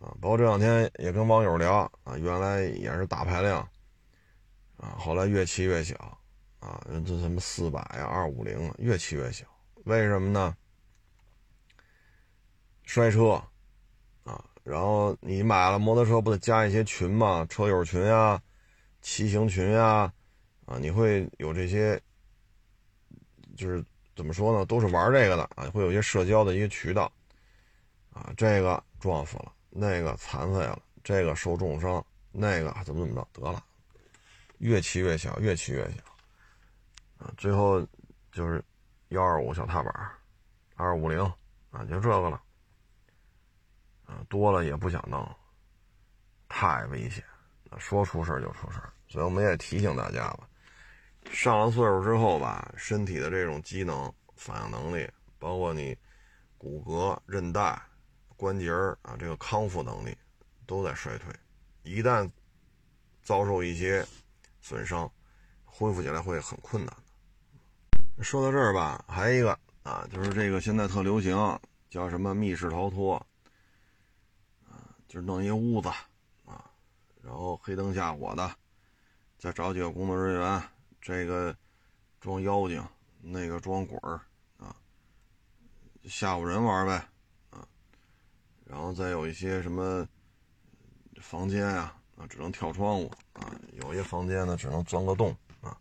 [0.00, 3.60] 啊，包括这两天也跟网友聊啊，原来也是大排量，
[4.78, 5.94] 啊，后来越骑越小，
[6.58, 9.46] 啊，这什么四百呀、二五零啊，越骑越小，
[9.84, 10.56] 为什么呢？
[12.82, 13.40] 摔车，
[14.24, 17.46] 啊，然后你买了摩托车不得加一些群吗？
[17.48, 18.42] 车友群呀、
[19.00, 20.12] 骑行群呀，
[20.66, 22.02] 啊，你会有这些。
[23.58, 27.12] 就是怎么说呢，都是玩这个的啊，会有一些社交的一些渠道。
[28.10, 33.62] 啊，这个撞死了，那个残废了，这个受重伤，那个怎么怎么着，得了，
[34.58, 36.02] 越骑越小，越骑越小。
[37.18, 37.84] 啊，最后
[38.32, 38.64] 就是
[39.08, 40.10] 幺二五小踏板，
[40.76, 41.20] 二五零
[41.70, 42.40] 啊，就这个了。
[44.04, 45.28] 啊，多了也不想弄，
[46.48, 47.22] 太危险，
[47.76, 50.48] 说出事就出事所以我们也提醒大家吧。
[51.30, 55.96] 上了岁数之后吧，身体的这种机能、反应能力，包括你
[56.56, 57.80] 骨骼、韧带、
[58.36, 60.16] 关节啊，这个康复能力
[60.66, 61.32] 都在衰退。
[61.84, 62.28] 一旦
[63.22, 64.04] 遭受一些
[64.60, 65.10] 损伤，
[65.64, 66.94] 恢复起来会很困难。
[68.20, 71.36] 说到这儿吧，还有一个啊，就是这个现在特流行，
[71.88, 73.14] 叫什么密室逃脱
[74.68, 75.88] 啊，就是弄一屋子
[76.44, 76.68] 啊，
[77.22, 78.50] 然后黑灯瞎火的，
[79.38, 80.62] 再找几个工作人员。
[81.08, 81.56] 这个
[82.20, 82.84] 装妖精，
[83.22, 84.20] 那个装鬼儿
[84.58, 84.76] 啊，
[86.04, 87.02] 吓唬人玩呗
[87.48, 87.66] 啊，
[88.66, 90.06] 然后再有一些什么
[91.18, 95.74] 房间啊啊，只能跳窗户啊，有些房间呢只能钻个洞啊，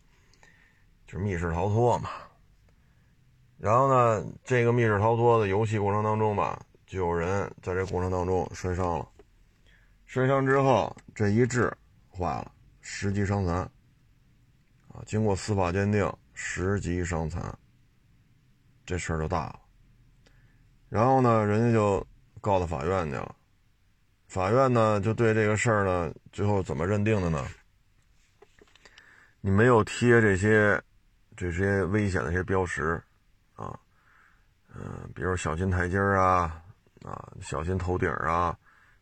[1.06, 2.10] 就是密室逃脱嘛。
[3.58, 9.10] 然后呢，这个密室逃脱的游戏过程当中吧，就有人在这过程当中摔伤了，
[10.06, 11.70] 摔伤之后这一治
[12.18, 13.70] 坏了，十级伤残。
[15.06, 17.42] 经过司法鉴定，十级伤残，
[18.86, 19.60] 这事儿就大了。
[20.90, 22.06] 然后呢，人家就
[22.42, 23.36] 告到法院去了。
[24.28, 27.46] 法院呢，就对这个事儿呢，最后怎么认定的呢？
[29.40, 30.82] 你没有贴这些
[31.36, 33.02] 这些危险的这些标识
[33.56, 33.80] 啊，
[34.74, 36.62] 嗯，比如小心台阶啊，
[37.04, 38.58] 啊，小心头顶啊，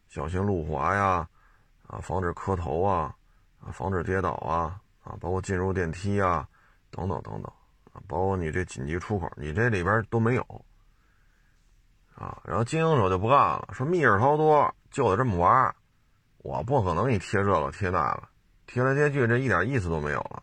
[0.07, 1.27] 小心路滑呀，
[1.87, 3.15] 啊，防止磕头啊，
[3.59, 4.79] 啊，防止跌倒啊。
[5.05, 6.47] 啊，包括进入电梯啊，
[6.89, 7.53] 等等等等，
[7.93, 10.41] 啊，包括你这紧急出口，你这里边都没有，
[12.15, 15.75] 啊，然后经营者就不干了，说密室逃脱就得这么玩，
[16.39, 18.23] 我不可能给你贴这个贴那个，
[18.65, 20.41] 贴来贴去这一点意思都没有了。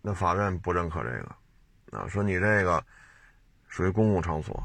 [0.00, 2.84] 那法院不认可这个，啊，说你这个
[3.68, 4.60] 属于公共场所，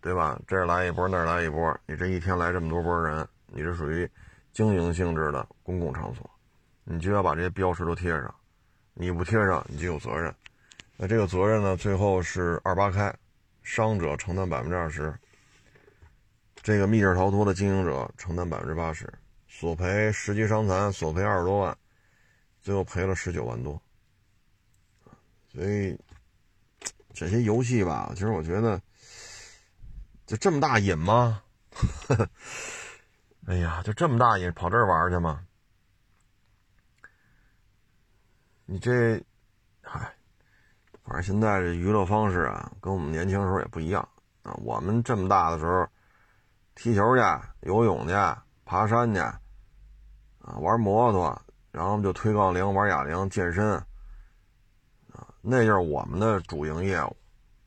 [0.00, 0.38] 对吧？
[0.46, 4.08] 这儿来一波，那儿来一波，你这一天来这么多波人，你这属于
[4.52, 6.30] 经营性质的公共场所。
[6.88, 8.32] 你就要把这些标识都贴上，
[8.94, 10.32] 你不贴上你就有责任。
[10.96, 13.12] 那这个责任呢，最后是二八开，
[13.64, 15.12] 伤者承担百分之二十，
[16.62, 19.12] 这个密室逃脱的经营者承担百分之八十，
[19.48, 21.76] 索赔十级伤残索赔二十多万，
[22.62, 23.82] 最后赔了十九万多。
[25.52, 25.98] 所以
[27.12, 28.80] 这些游戏吧，其实我觉得
[30.24, 31.42] 就这么大瘾吗？
[33.48, 35.45] 哎呀，就这么大瘾跑这儿玩去吗？
[38.68, 39.24] 你这，
[39.80, 40.12] 嗨，
[41.04, 44.06] 反正现在这娱乐方式啊，跟我们年轻时候也不一样
[44.42, 44.52] 啊。
[44.64, 45.86] 我们这么大的时候，
[46.74, 47.22] 踢球去、
[47.60, 48.14] 游泳去、
[48.64, 53.64] 爬山去，啊，玩摩托，然后就推杠铃、玩哑铃、健身，
[55.12, 57.16] 啊，那就是我们的主营业务，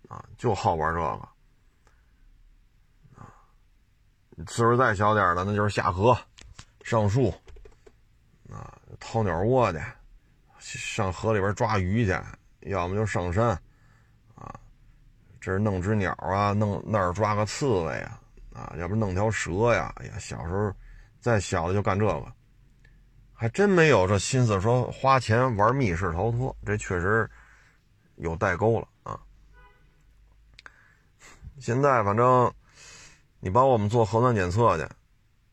[0.09, 1.07] 啊，就好玩这个，
[3.15, 3.31] 啊，
[4.47, 6.17] 岁数再小点的，那就是下河、
[6.83, 7.33] 上树，
[8.51, 9.79] 啊，掏鸟窝去。
[10.59, 12.13] 上河里边抓鱼去，
[12.61, 13.47] 要么就上山，
[14.35, 14.53] 啊，
[15.39, 18.19] 这是弄只鸟啊，弄那儿抓个刺猬啊，
[18.53, 19.93] 啊，要不弄条蛇呀。
[19.97, 20.73] 哎呀，小时候
[21.19, 22.25] 再小的就干这个，
[23.33, 27.29] 还真没有这心思说花钱玩密室逃脱，这确实
[28.15, 29.19] 有代沟了啊。
[31.59, 32.53] 现在反正
[33.39, 34.85] 你帮我们做核酸检测去，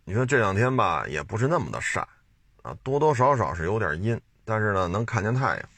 [0.05, 2.01] 你说这两天吧，也不是那么的晒
[2.62, 4.21] 啊，多多少少是有点阴。
[4.46, 5.68] 但是呢，能看见太阳。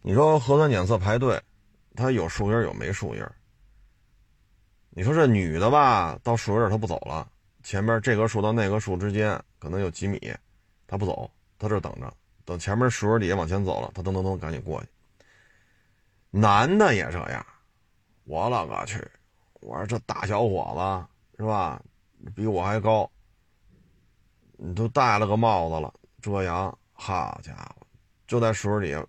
[0.00, 1.40] 你说核酸检测排队，
[1.94, 3.22] 它有树荫有没树荫？
[4.88, 7.30] 你说这女的吧，到树荫她不走了，
[7.62, 10.18] 前面这棵树到那棵树之间可能有几米，
[10.86, 12.10] 她不走，她这等着，
[12.46, 14.88] 等前面树荫底下往前走了，她噔噔噔赶紧过去。
[16.30, 17.46] 男的也这样，
[18.24, 19.06] 我勒个去！
[19.60, 20.72] 我说这大小伙
[21.36, 21.82] 子是吧，
[22.34, 23.10] 比我还高，
[24.56, 26.76] 你都戴了个帽子了，遮阳。
[27.00, 27.86] 好家伙，
[28.26, 29.06] 就在树底下。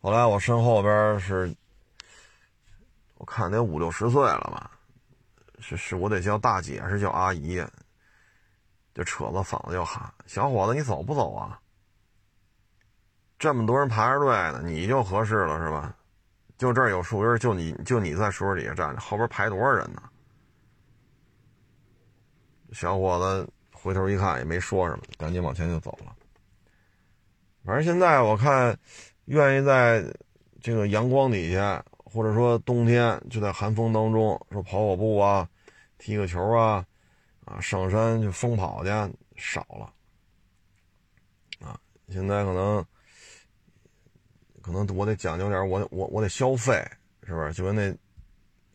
[0.00, 1.54] 后来我身后边是，
[3.16, 4.70] 我看得五六十岁了吧，
[5.60, 7.62] 是是我得叫大姐还，是叫阿姨，
[8.94, 11.60] 就扯着嗓子就喊：“小伙子，你走不走啊？
[13.38, 15.94] 这么多人排着队呢，你就合适了是吧？
[16.56, 20.02] 就这儿有树荫，就你就你在树底下站着，后边排多少人呢？”
[22.72, 26.16] 小伙子回头一看，也没说什么，赶紧往前就走了。
[27.64, 28.78] 反正现在我看，
[29.24, 30.04] 愿意在
[30.60, 35.48] 这个阳光底下，或者说冬天就在寒风当中，说跑跑步啊，
[35.96, 36.84] 踢个球啊，
[37.46, 38.90] 啊，上山去疯跑去
[39.36, 39.92] 少了，
[41.66, 42.84] 啊，现在可能，
[44.60, 46.86] 可能我得讲究点，我我我得消费，
[47.26, 47.52] 是不是？
[47.54, 47.96] 就跟那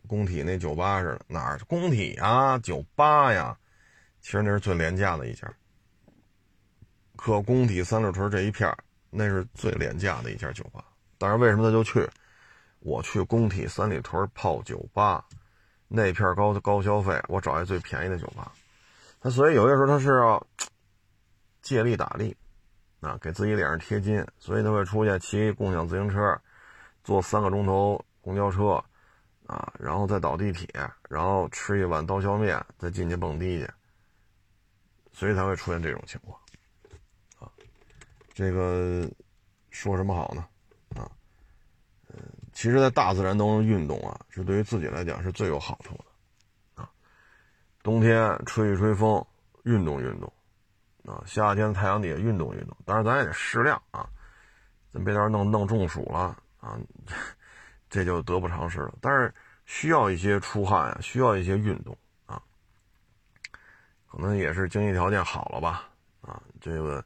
[0.08, 3.56] 工体那酒吧似的，哪儿工体啊，酒吧呀，
[4.20, 5.48] 其实那是最廉价的一家。
[7.20, 8.74] 可工体三里屯这一片
[9.10, 10.82] 那是最廉价的一家酒吧。
[11.18, 12.10] 但是为什么他就去？
[12.80, 15.26] 我去工体三里屯泡酒吧，
[15.90, 18.54] 那片高高消费，我找一最便宜的酒吧。
[19.20, 20.48] 他所以有些时候他是要
[21.62, 22.34] 借力打力，
[23.02, 26.40] 啊，给自己脸上贴金，所以他会出现骑共享自行车，
[27.04, 28.82] 坐三个钟头公交车，
[29.46, 30.70] 啊，然后再倒地铁，
[31.10, 33.70] 然后吃一碗刀削面，再进去蹦迪去，
[35.12, 36.40] 所以才会出现这种情况。
[38.40, 39.06] 这个
[39.70, 40.48] 说什么好呢？
[40.96, 41.12] 啊，
[42.08, 42.16] 嗯
[42.54, 46.90] 其实，在大自然当中运动啊，是对于自己来讲是最有好处的，啊，
[47.84, 49.22] 冬天吹一吹风，
[49.64, 50.32] 运动运动，
[51.06, 54.10] 啊，夏天太阳底下运动运动，当然咱也得适量啊，
[54.90, 56.80] 咱别到时候弄弄中暑了啊，
[57.90, 58.94] 这就得不偿失了。
[59.02, 59.36] 但是
[59.66, 61.94] 需要一些出汗啊，需要一些运动
[62.26, 62.42] 啊，
[64.08, 65.90] 可能也是经济条件好了吧，
[66.22, 67.04] 啊，这个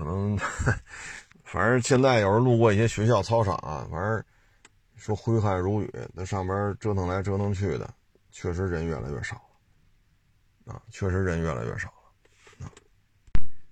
[0.00, 0.38] 可能。
[1.44, 4.24] 反正现在有人路过一些学校操场啊，反正
[4.94, 7.92] 说挥汗如雨，在上边折腾来折腾去的，
[8.30, 9.34] 确实人越来越少
[10.64, 12.70] 了，啊，确实人越来越少了，啊。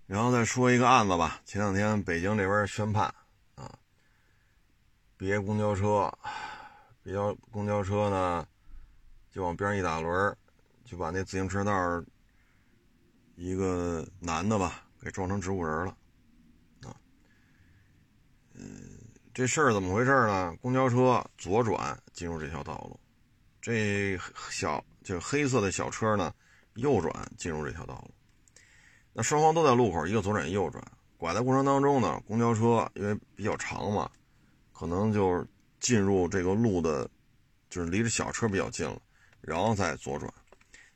[0.07, 3.05] 然后再说一个案子吧，前两天北京这边宣判，
[3.55, 3.72] 啊，
[5.16, 6.12] 别公交车，
[7.05, 7.14] 别
[7.53, 8.45] 公交车呢，
[9.31, 10.37] 就往边上一打轮，
[10.85, 11.72] 就把那自行车道
[13.37, 15.97] 一个男的吧，给撞成植物人了。
[18.61, 18.98] 嗯，
[19.32, 20.52] 这事儿怎么回事呢？
[20.61, 22.98] 公交车左转进入这条道路，
[23.62, 24.18] 这
[24.50, 26.34] 小就黑色的小车呢，
[26.74, 28.11] 右转进入这条道路。
[29.12, 30.84] 那双方都在路口，一个左转，一右转。
[31.16, 34.11] 拐的过程当中呢，公交车因为比较长嘛，
[34.72, 35.46] 可能就
[35.78, 37.09] 进入这个路的，
[37.70, 39.00] 就是离着小车比较近了，
[39.40, 40.32] 然后再左转。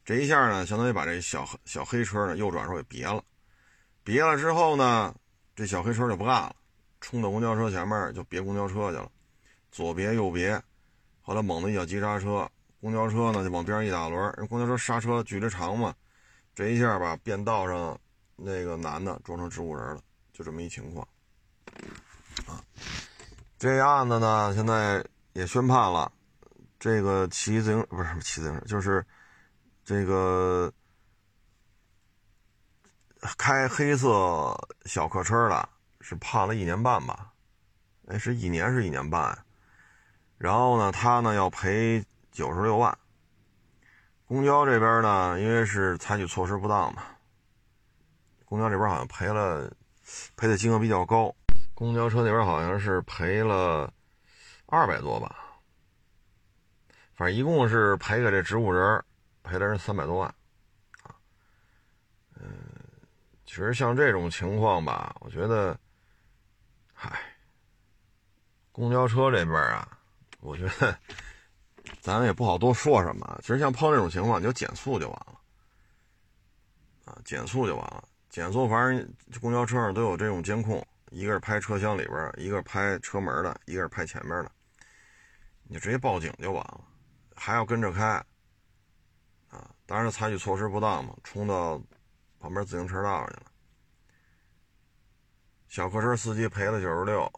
[0.05, 3.23] 这一下呢，相当于把这小小黑车呢右转时候给别了。
[4.05, 5.15] 别了之后呢，
[5.55, 6.57] 这小黑车就不干了。
[7.03, 9.11] 冲到公交车前面就别公交车去了，
[9.73, 10.63] 左别右别，
[11.21, 12.49] 后来猛的一脚急刹车，
[12.81, 15.93] 公交车呢就往边上一打轮，公交车刹车距离长嘛，
[16.55, 17.99] 这一下把变道上
[18.37, 20.01] 那个男的撞成植物人了，
[20.33, 21.07] 就这么一情况。
[22.47, 22.63] 啊，
[23.59, 26.11] 这案子呢现在也宣判了，
[26.79, 29.05] 这个骑自行不是骑自行车，就是
[29.85, 30.73] 这个
[33.37, 35.69] 开黑色小客车的。
[36.03, 37.33] 是判了一年半吧，
[38.09, 39.47] 哎，是一年是一年半，
[40.37, 42.99] 然后呢，他呢要赔九十六万。
[44.27, 47.05] 公交这边呢，因为是采取措施不当嘛，
[48.45, 49.73] 公交这边好像赔了，
[50.35, 51.33] 赔的金额比较高。
[51.73, 53.93] 公交车那边好像是赔了
[54.67, 55.37] 二百多吧，
[57.15, 59.05] 反正一共是赔给这植物人，
[59.45, 60.35] 赔了人三百多万，
[62.35, 62.49] 嗯，
[63.47, 65.79] 其实像这种情况吧，我觉得。
[67.05, 67.21] 嗨，
[68.71, 69.99] 公交车这边啊，
[70.39, 70.97] 我觉得
[72.01, 73.41] 咱也不好多说什么。
[73.41, 75.41] 其实像碰这种情况，你就减速就完了
[77.07, 78.05] 啊，减速就完了。
[78.31, 84.53] 减速，反正公交车上都有这种监控，一个是拍车厢里边，一个是拍车门的，一个是拍前面的，
[85.65, 86.85] 你直接报警就完了，
[87.35, 88.25] 还要跟着开
[89.51, 89.69] 啊。
[89.87, 91.83] 当然采取措施不当嘛，冲到
[92.39, 93.52] 旁边自行车道上去了。
[95.73, 97.33] 小客车司机赔了九十六，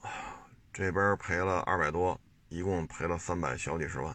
[0.72, 4.12] 这边赔了二百多，一共赔了三百小几十万。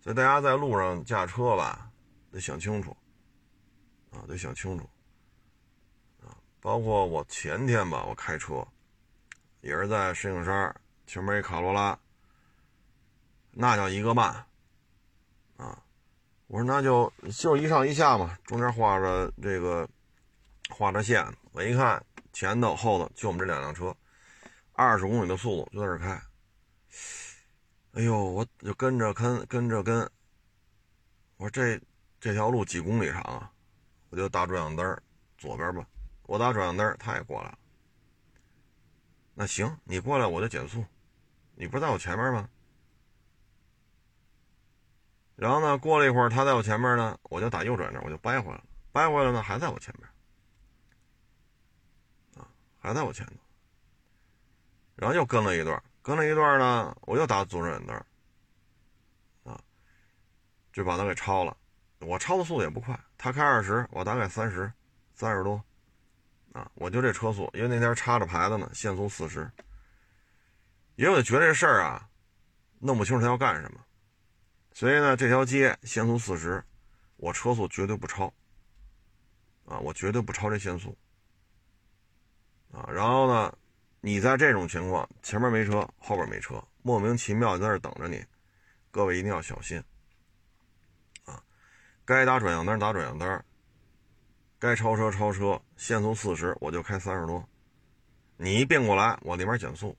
[0.00, 1.90] 所以大家在路上驾车吧，
[2.32, 2.96] 得想清楚，
[4.12, 4.88] 啊，得想清楚，
[6.22, 8.66] 啊，包括我前天吧，我开车，
[9.60, 10.74] 也是在石景山
[11.06, 11.98] 前面一卡罗拉，
[13.50, 14.42] 那叫一个慢，
[15.58, 15.82] 啊，
[16.46, 19.86] 我说那就就一上一下嘛，中间画着这个
[20.70, 21.22] 画着线，
[21.52, 22.02] 我一看。
[22.38, 23.96] 前头后头就我们这两辆车，
[24.74, 26.22] 二十公里的速度就在这开。
[27.92, 30.00] 哎呦，我就跟着跟跟着跟。
[31.38, 31.80] 我说这
[32.20, 33.50] 这条路几公里长啊？
[34.10, 35.02] 我就打转向灯
[35.38, 35.88] 左边吧。
[36.24, 37.58] 我打转向灯他也过来了。
[39.32, 40.84] 那行，你过来我就减速。
[41.54, 42.46] 你不是在我前面吗？
[45.36, 48.64] 然后呢，过了一会儿他在我前面呢，我就打右转我就掰回来了。
[48.92, 50.06] 掰回来呢，还在我前面。
[52.86, 53.32] 还在我前头，
[54.94, 57.96] 然后又跟了一段，跟了一段呢，我又打左转灯，
[59.42, 59.60] 啊，
[60.72, 61.56] 就把他给超了。
[61.98, 64.72] 我超的速度也不快，他开二十，我大概三十，
[65.16, 65.60] 三十多，
[66.52, 69.50] 啊，我就这车速，因为那天插着牌子呢，限速四十。
[70.94, 72.08] 因为我觉得这事儿啊，
[72.78, 73.80] 弄不清楚他要干什么，
[74.72, 76.64] 所以呢，这条街限速四十，
[77.16, 78.32] 我车速绝对不超，
[79.64, 80.96] 啊，我绝对不超这限速，
[82.76, 83.56] 啊，然后呢，
[84.02, 88.22] 你在这种情况，前面没车，后边没车，莫名其妙在那等着你，
[88.90, 89.82] 各位一定要小心
[91.24, 91.42] 啊。
[92.04, 93.42] 该打转向灯打转向灯，
[94.58, 97.42] 该超车超车，限速四十我就开三十多，
[98.36, 99.96] 你一并过来我那边减速，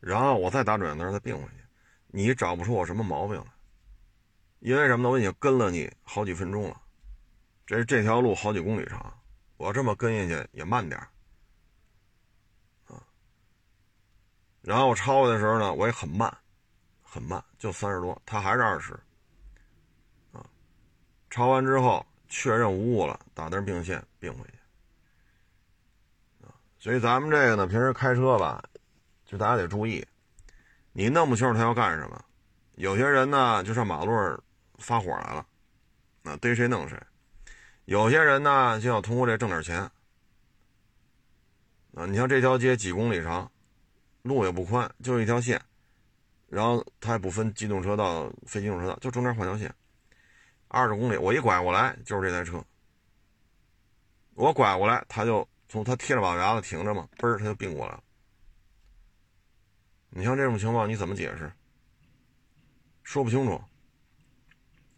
[0.00, 1.64] 然后我再打转向灯再并回去，
[2.08, 3.46] 你找不出我什么毛病来，
[4.58, 5.10] 因为什么呢？
[5.10, 6.82] 我已经跟了你好几分钟了，
[7.64, 9.16] 这这条路好几公里长，
[9.56, 11.08] 我这么跟下去也慢点啊，
[14.66, 16.36] 然后我超的时候呢，我也很慢，
[17.00, 18.98] 很慢，就三十多，他还是二十。
[21.30, 24.58] 超完之后确认无误了，打灯并线并回去。
[26.80, 28.60] 所以咱们这个呢，平时开车吧，
[29.24, 30.04] 就大家得注意，
[30.92, 32.24] 你弄不清楚他要干什么。
[32.74, 34.42] 有些人呢，就上马路上
[34.78, 35.46] 发火来了，
[36.22, 37.00] 那逮谁弄谁。
[37.84, 39.78] 有些人呢，就要通过这挣点钱。
[41.94, 43.48] 啊，你像这条街几公里长，
[44.26, 45.60] 路也不宽，就一条线，
[46.48, 49.72] 然后他也不分机动车道、非机动车道，就中间换条线。
[50.68, 52.62] 二十公里，我一拐过来就是这台车。
[54.34, 58.02] 我拐过来，他就从他贴着马路牙子停着嘛，嘣儿他就并过来了。
[60.10, 61.50] 你像这种情况，你怎么解释？
[63.02, 63.62] 说不清楚。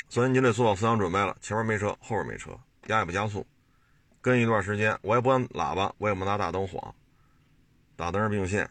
[0.09, 3.47] 所以你得做好思想准备了，前面没车，后边没车，压也不加速，
[4.23, 6.95] 跟一段时间，我也不按喇叭，我也不拿大灯晃，
[7.95, 8.69] 打灯并线。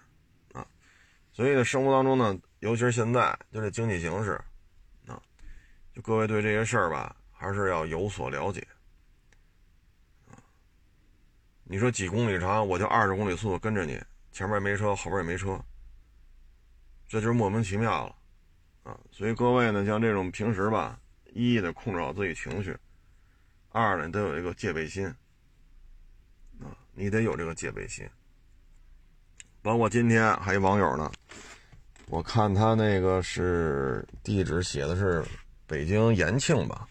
[1.38, 4.32] 所以呢，生活当中呢，尤其是现在，就这经济形势。
[5.06, 5.22] 啊，
[5.94, 8.68] 就各位对这些事儿吧，还是要有所了解。
[11.64, 15.64] 你说几公里长，我就二十公里速跟着你，前面没车，后边也没车，
[17.08, 18.16] 这就是莫名其妙了
[18.92, 19.00] 啊！
[19.12, 21.00] 所以各位呢，像这种平时吧，
[21.34, 22.76] 一得控制好自己情绪，
[23.70, 25.06] 二呢得有一个戒备心
[26.62, 28.10] 啊，你得有这个戒备心。
[29.68, 31.12] 包括今天还有网友呢，
[32.08, 35.22] 我看他那个是地址写的是。
[35.70, 36.88] 北京延庆吧，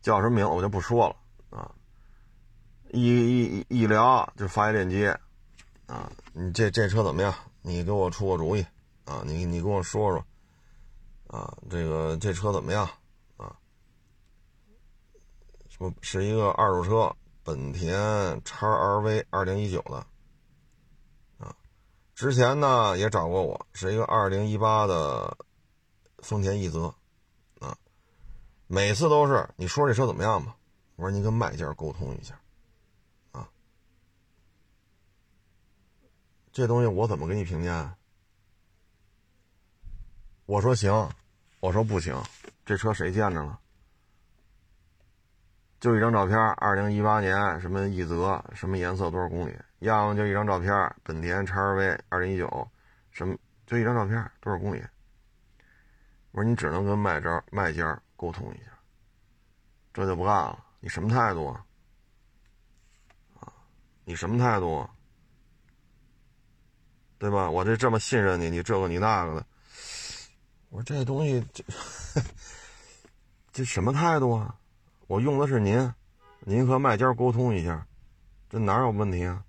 [0.00, 1.70] 叫什么名我就不说了啊。
[2.90, 5.14] 一一一聊就发一链接
[5.84, 7.34] 啊，你这这车怎么样？
[7.60, 8.64] 你给我出个主意
[9.04, 10.24] 啊，你你跟我说说
[11.26, 12.88] 啊，这个这车怎么样
[13.36, 13.54] 啊？
[15.68, 17.14] 说是一个二手车，
[17.44, 17.94] 本田
[18.42, 20.06] 叉 RV 二零一九的，
[22.16, 25.36] 之前呢也找过我，是一个二零一八的
[26.20, 26.86] 丰田奕泽。
[27.60, 27.76] 啊
[28.66, 30.56] 每次都是你说这车怎么样吧？
[30.96, 32.40] 我说你跟卖家沟通一下，
[33.32, 33.46] 啊，
[36.50, 37.94] 这东西我怎么给你评价？
[40.46, 41.10] 我说行，
[41.60, 42.18] 我说不行，
[42.64, 43.60] 这车谁见着了？
[45.78, 49.54] 就一张照片，二零一八年什么奕泽，什么颜色，多少公里？
[49.80, 52.70] 要么就一张照片，本田叉 RV 二零一九，
[53.10, 54.82] 什么就一张照片，多少公里？
[56.32, 58.00] 我说你只能跟卖家卖家。
[58.18, 58.70] 沟通一下，
[59.92, 60.64] 这就不干了。
[60.80, 61.66] 你什么态度啊？
[63.38, 63.52] 啊，
[64.06, 64.88] 你什么态度啊？
[67.18, 67.50] 对吧？
[67.50, 69.46] 我这这么信任你，你这个你那个的，
[70.70, 71.62] 我说这东西这
[73.52, 74.58] 这什么态度啊？
[75.08, 75.92] 我用的是您，
[76.40, 77.86] 您和卖家沟通一下，
[78.48, 79.44] 这哪有问题啊？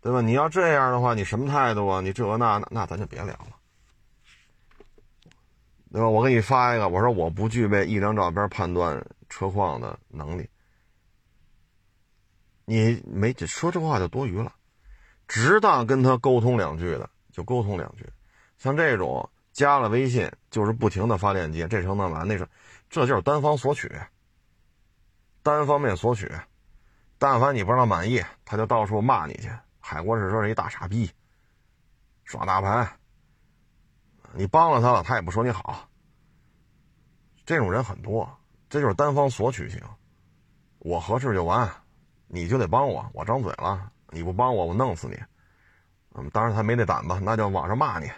[0.00, 0.20] 对吧？
[0.20, 2.00] 你要这样的话，你什么态度啊？
[2.00, 3.56] 你这那那那咱就别聊了。
[5.90, 6.08] 对吧？
[6.08, 10.48] 我给你发一个，我说我不具备一张照片判断车况的能力。
[12.64, 14.52] 你没说这话就多余了，
[15.26, 18.06] 值当跟他沟通两句的就沟通两句。
[18.58, 22.46] 像这种加了微信就是不停的发链接，这成那完那是，
[22.90, 23.90] 这就是单方索取，
[25.42, 26.30] 单方面索取。
[27.18, 29.50] 但凡你不让他满意，他就到处骂你去。
[29.90, 31.10] 海国士说是一大傻逼，
[32.24, 32.86] 耍大牌。
[34.34, 35.88] 你帮了他了，他也不说你好。
[37.46, 38.30] 这种人很多，
[38.68, 39.80] 这就是单方索取型。
[40.80, 41.66] 我合适就完，
[42.26, 43.08] 你就得帮我。
[43.14, 45.18] 我张嘴了，你不帮我，我弄死你。
[46.16, 48.10] 嗯，当然他没那胆子，那就网上骂你，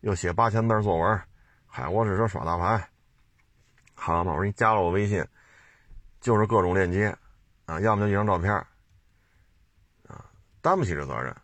[0.00, 1.22] 又写八千字作文。
[1.66, 2.88] 嗨，我只是耍大牌。
[3.92, 5.22] 好嘛，我说你加了我微信，
[6.22, 7.14] 就是各种链接
[7.66, 8.66] 啊，要么就一张照片，
[10.62, 11.36] 担不起这责任，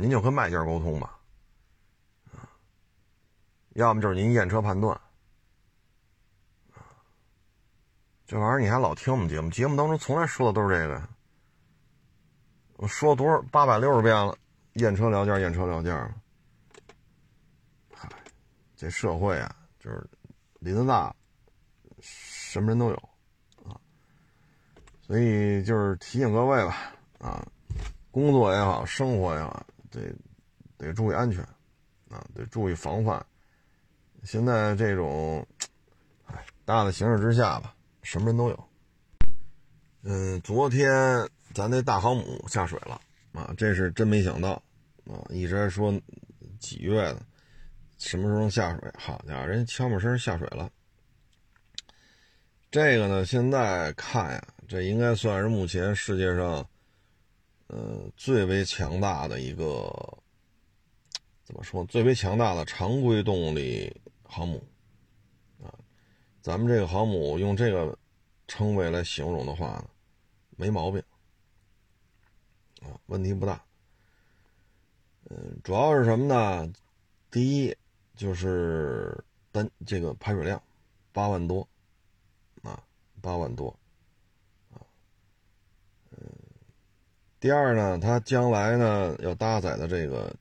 [0.00, 1.18] 您就跟卖家沟通吧，
[3.70, 4.98] 要么就是您验车判断，
[8.24, 11.02] 这玩意儿你还老听我们节目，节目当中从来说的都是这个，
[12.76, 14.38] 我说多少八百六十遍了，
[14.74, 16.14] 验车聊价，验车聊价，
[17.92, 18.08] 嗨，
[18.76, 20.08] 这社会啊，就是
[20.60, 21.12] 林子大，
[22.00, 23.08] 什么人都有。
[25.02, 27.46] 所以就是提醒各位吧，啊，
[28.16, 30.00] 工作也好，生活也好，得
[30.78, 31.42] 得注意安全，
[32.08, 33.22] 啊，得注意防范。
[34.24, 35.46] 现在这种，
[36.24, 38.68] 哎，大的形势之下吧，什么人都有。
[40.00, 42.98] 嗯，昨天咱那大航母下水了，
[43.34, 44.52] 啊，这是真没想到，
[45.04, 45.92] 啊，一直还说
[46.58, 47.20] 几月的，
[47.98, 48.90] 什么时候下水？
[48.98, 50.70] 好家伙，人悄没声下水了。
[52.70, 54.42] 这个呢，现在看呀。
[54.66, 56.66] 这应该算是目前世界上，
[57.68, 59.90] 呃，最为强大的一个，
[61.44, 61.84] 怎么说？
[61.86, 64.62] 最为强大的常规动力航母，
[65.62, 65.74] 啊，
[66.40, 67.98] 咱们这个航母用这个
[68.46, 69.90] 称谓来形容的话呢，
[70.56, 71.02] 没毛病，
[72.82, 73.60] 啊，问题不大。
[75.28, 76.72] 嗯，主要是什么呢？
[77.32, 77.76] 第一
[78.14, 80.62] 就是单这个排水量，
[81.12, 81.66] 八万多，
[82.62, 82.80] 啊，
[83.20, 83.76] 八万多。
[87.38, 90.34] 第二呢，它将来呢要搭载的这个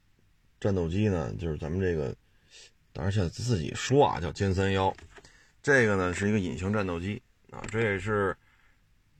[0.59, 2.15] 战斗机呢，就是咱们这个，
[2.93, 4.95] 当然现在自己说啊，叫歼三幺，
[5.61, 7.21] 这个呢是一个隐形战斗机
[7.51, 8.35] 啊，这也是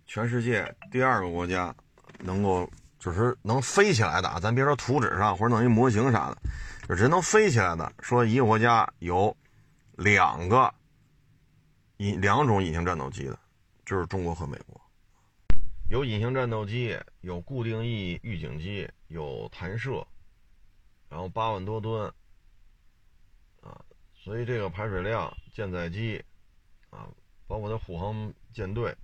[0.05, 1.75] 全世界第二个国家
[2.19, 2.67] 能够
[2.97, 6.37] 就是能飞起来的啊，咱别说图纸上或者弄一模型啥的，
[6.87, 9.35] 就人能飞起来的，说一个国家有
[9.97, 10.73] 两个
[11.97, 13.37] 隐两种隐形战斗机的，
[13.85, 14.81] 就是中国和美国。
[15.87, 20.05] 有隐形战斗机，有固定翼预警机，有弹射，
[21.09, 22.11] 然后八万多吨，
[23.61, 23.79] 啊，
[24.15, 26.23] 所以这个排水量、舰载机，
[26.89, 27.07] 啊，
[27.45, 28.95] 包括它护航舰队，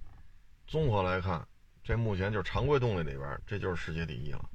[0.65, 1.47] 综合来看，
[1.83, 4.49] 这目前就是常规动力里边，这就是世界第一了。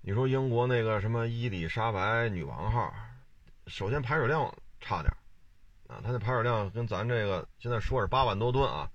[0.00, 2.92] 你说英国那个什么伊丽莎白女王号，
[3.68, 5.16] 首先排水量差点，
[5.86, 8.90] 啊，它的排水量跟咱这个现在说是八万多吨啊。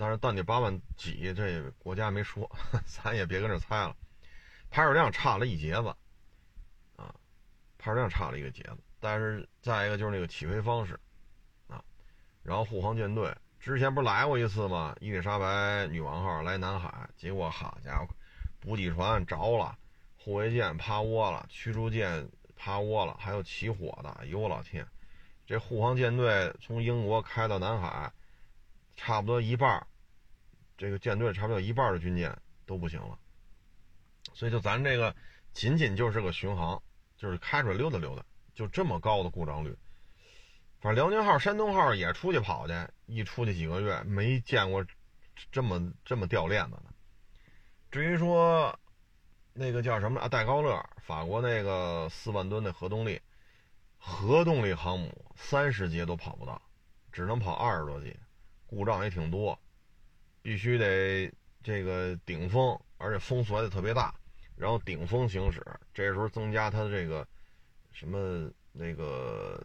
[0.00, 2.50] 但是到底八万几，这国家没说，
[2.88, 3.94] 咱也别跟着猜了。
[4.70, 5.94] 排水量差了一截子，
[6.96, 7.14] 啊，
[7.76, 8.78] 排水量差了一个节子。
[8.98, 10.98] 但是再一个就是那个起飞方式，
[11.68, 11.84] 啊，
[12.42, 14.96] 然后护航舰队之前不是来过一次吗？
[15.00, 18.08] 伊丽莎白女王号来南海，结果好家伙，
[18.58, 19.76] 补给船着了，
[20.16, 22.26] 护卫舰趴窝了，驱逐舰
[22.56, 24.08] 趴窝了，还有起火的。
[24.12, 24.86] 哎呦我老天，
[25.44, 28.10] 这护航舰队从英国开到南海，
[28.96, 29.86] 差不多一半。
[30.80, 33.18] 这个舰队差不多一半的军舰都不行了，
[34.32, 35.14] 所以就咱这个
[35.52, 36.82] 仅仅就是个巡航，
[37.18, 38.24] 就是开出来溜达溜达，
[38.54, 39.76] 就这么高的故障率。
[40.80, 42.72] 反正辽宁号、山东号也出去跑去，
[43.04, 44.82] 一出去几个月没见过
[45.52, 46.84] 这么这么掉链子的。
[47.90, 48.80] 至于说
[49.52, 53.20] 那个叫什么啊，戴高乐，法国那个四万吨的核动力
[53.98, 56.62] 核动力航母，三十节都跑不到，
[57.12, 58.18] 只能跑二十多节，
[58.66, 59.58] 故障也挺多。
[60.42, 61.30] 必须得
[61.62, 64.14] 这个顶风，而且风速还得特别大，
[64.56, 65.62] 然后顶风行驶，
[65.92, 67.26] 这时候增加它的这个
[67.92, 69.62] 什么那个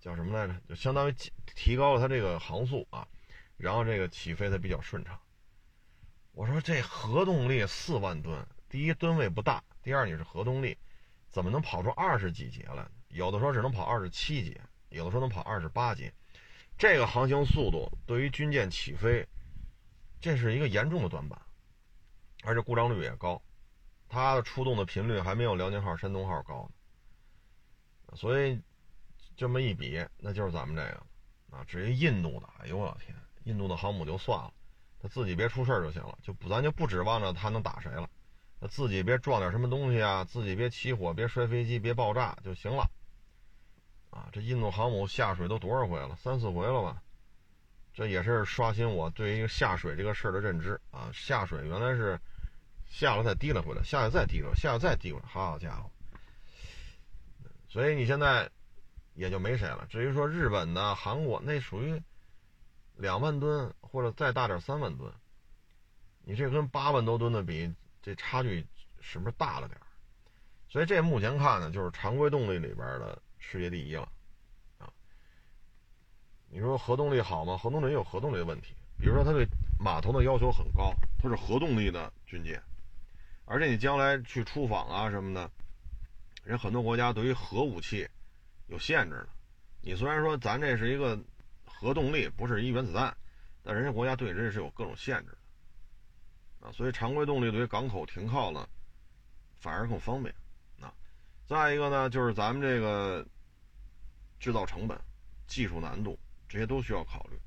[0.00, 0.54] 叫什么来着？
[0.68, 1.14] 就相当于
[1.54, 3.06] 提高了它这个航速啊，
[3.56, 5.20] 然后这个起飞它比较顺畅。
[6.32, 10.76] 我说这核动力四万吨，第一吨位不大，第二你是核动力，
[11.28, 12.88] 怎么能跑出二十几节来？
[13.08, 16.10] 有的时候只能跑二十七节，有的时候能跑二十八节，
[16.78, 19.26] 这个航行速度对于军舰起飞。
[20.20, 21.40] 这是一个严重的短板，
[22.44, 23.40] 而且故障率也高，
[24.08, 28.16] 它的出动的频率还没有辽宁号、山东号高呢。
[28.16, 28.60] 所以
[29.36, 34.52] 这么一比，那就是咱们这个啊，至于印度的，哎呦我天，印度的航母就算了，
[35.00, 38.10] 他自己别出事就行了，就不咱就不指望着他能打谁了，
[38.60, 42.90] 他自己别撞点什么东西啊，自己别起火、别摔飞机、别爆炸就行了。
[44.10, 46.14] 啊，这印度航母下水都多少回了？
[46.16, 47.02] 三四回了吧？
[47.92, 51.10] 这也是刷新我对于下水这个事儿的认知啊！
[51.12, 52.18] 下水原来是
[52.88, 55.90] 下了再提了回来，下了再提了，下了再提了，好家伙！
[57.68, 58.48] 所以你现在
[59.14, 59.86] 也就没谁了。
[59.90, 62.00] 至于说日本的、韩国，那属于
[62.96, 65.12] 两万吨或者再大点三万吨，
[66.24, 67.72] 你这跟八万多吨的比，
[68.02, 68.66] 这差距
[69.00, 69.78] 是不是大了点？
[70.68, 74.08] 所以这目前看呢，就是常规动力里边的世界第一了。
[76.52, 77.56] 你说核动力好吗？
[77.56, 79.46] 核动力也有核动力的问题，比如说它对
[79.78, 82.60] 码头的要求很高，它是核动力的军舰，
[83.44, 85.48] 而且你将来去出访啊什么的，
[86.42, 88.08] 人很多国家对于核武器
[88.66, 89.28] 有限制的。
[89.80, 91.16] 你虽然说咱这是一个
[91.64, 93.16] 核动力，不是一原子弹，
[93.62, 95.30] 但人家国家对这是有各种限制
[96.60, 96.72] 的啊。
[96.72, 98.68] 所以常规动力对于港口停靠呢，
[99.60, 100.34] 反而更方便
[100.80, 100.92] 啊。
[101.46, 103.24] 再一个呢，就是咱们这个
[104.40, 105.00] 制造成本、
[105.46, 106.18] 技术难度
[106.50, 107.40] 这些都需要考虑。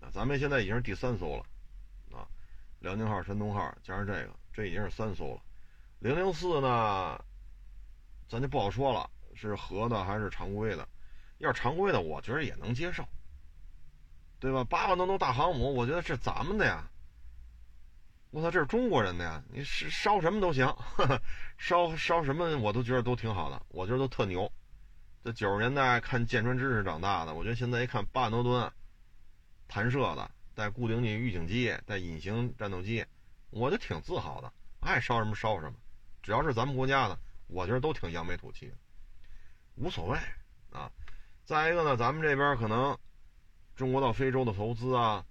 [0.00, 1.44] 啊，咱们现在已经是第三艘了。
[2.16, 2.26] 啊
[2.78, 5.42] 辽宁号、山东号加上这个，这已经是三艘了。
[5.98, 7.18] 零零四呢，
[8.28, 10.88] 咱就不好说了，是核的还是常规的？
[11.38, 13.02] 要是常规的，我觉得也能接受，
[14.38, 14.62] 对吧？
[14.64, 16.88] 八万多吨大航母，我觉得是咱们的呀。
[18.30, 19.42] 我操，这是中国人的呀！
[19.50, 20.72] 你是烧什么都行，
[21.56, 24.52] 烧烧什么我都觉得都挺好的，我觉得都特牛。
[25.26, 28.70] 这九十年代看舰船知识长大的，我觉得现在一看八万多吨，
[29.66, 30.30] 弹射的。
[30.54, 33.04] 带固定翼预警机，带隐形战斗机，
[33.50, 34.52] 我就挺自豪的。
[34.78, 35.74] 爱烧什么烧什么，
[36.22, 37.18] 只要是咱们国家的，
[37.48, 38.74] 我觉得都挺扬眉吐气的，
[39.74, 40.16] 无所谓
[40.70, 40.88] 啊。
[41.44, 42.96] 再一个呢，咱们这边可能
[43.74, 45.26] 中国到非洲的投资啊，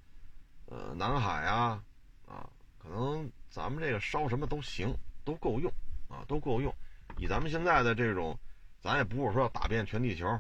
[0.65, 1.81] 呃，南海啊，
[2.27, 4.93] 啊，可能咱们这个烧什么都行，
[5.23, 5.71] 都够用
[6.09, 6.75] 啊，都够用。
[7.17, 8.37] 以咱们现在的这种，
[8.85, 10.39] 咱也不是说要打遍全地球，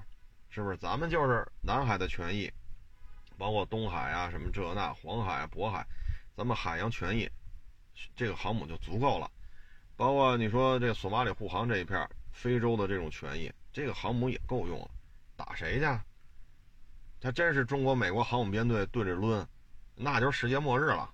[0.51, 0.77] 是不是？
[0.77, 2.47] 咱们就是南海的权益。
[3.39, 5.83] 包括东海啊，什么这那，黄海、渤海，
[6.37, 7.27] 咱们海洋权益，
[8.15, 9.31] 这个航母就足够了。
[9.97, 14.91] 包括你说这索马里护航这一片，非洲的这种权益，这个航母也够用了。
[15.35, 15.85] 打谁去？
[17.19, 19.43] 他真是中国、美国航母编队对着抡，
[19.95, 21.09] 那就是世界末日了，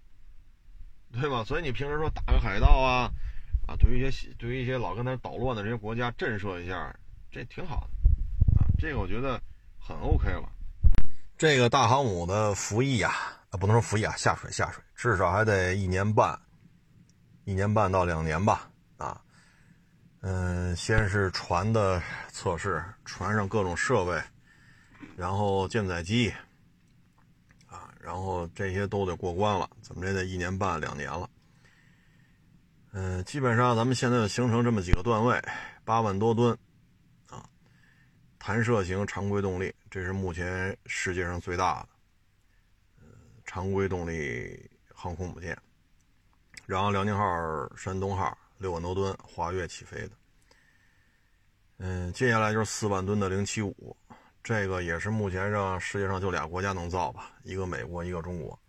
[1.13, 1.45] 对吧？
[1.45, 3.09] 所以你平时说打个海盗啊，
[3.67, 6.93] 啊，对于一些对于一些老跟他捣乱的这些国家震慑一下，
[7.31, 8.67] 这挺好的啊。
[8.77, 9.41] 这个我觉得
[9.79, 10.49] 很 OK 了。
[11.37, 13.11] 这个大航母的服役啊，
[13.49, 16.39] 啊，不能说服役啊，下水下水，至少还得一年半，
[17.45, 19.19] 一年半到两年吧，啊，
[20.19, 21.99] 嗯，先是船的
[22.31, 24.21] 测试，船上各种设备，
[25.15, 26.31] 然后舰载机，
[27.65, 31.27] 啊，然后这些都得过关了，怎么着得一年半两年了，
[32.91, 35.41] 嗯，基本上咱们现在就形成这么几个段位，
[35.83, 36.55] 八万多吨。
[38.43, 41.89] 弹射型常规动力，这是目前世界上最大的，
[42.97, 43.05] 呃，
[43.45, 45.55] 常规动力航空母舰。
[46.65, 47.23] 然后辽宁号、
[47.77, 50.11] 山东号六万多吨，滑跃起飞的。
[51.77, 53.95] 嗯，接下来就是四万吨的零七五，
[54.41, 58.59] 这个也是目前上世界上就俩国家能造吧，一个美国，一个中国。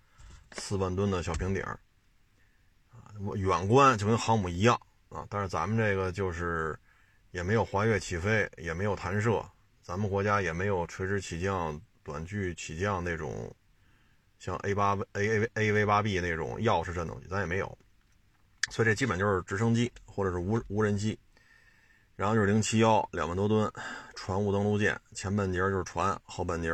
[0.52, 6.78] 四万吨的小平顶，啊，远观就跟航母一样啊，但是咱们这个就是
[7.30, 9.42] 也没有滑跃起飞，也没有弹射。
[9.82, 13.54] 咱们国家也没有垂直起降、短距起降那种，
[14.38, 17.76] 像 A 八 A A A V 八 B 那种钥匙战斗机，咱也没有，
[18.70, 21.18] 所以这基本就是直升机或者是无无人机。
[22.14, 23.68] 然后就是零七幺两万多吨
[24.14, 26.70] 船坞登陆舰，前半截就是船，后半截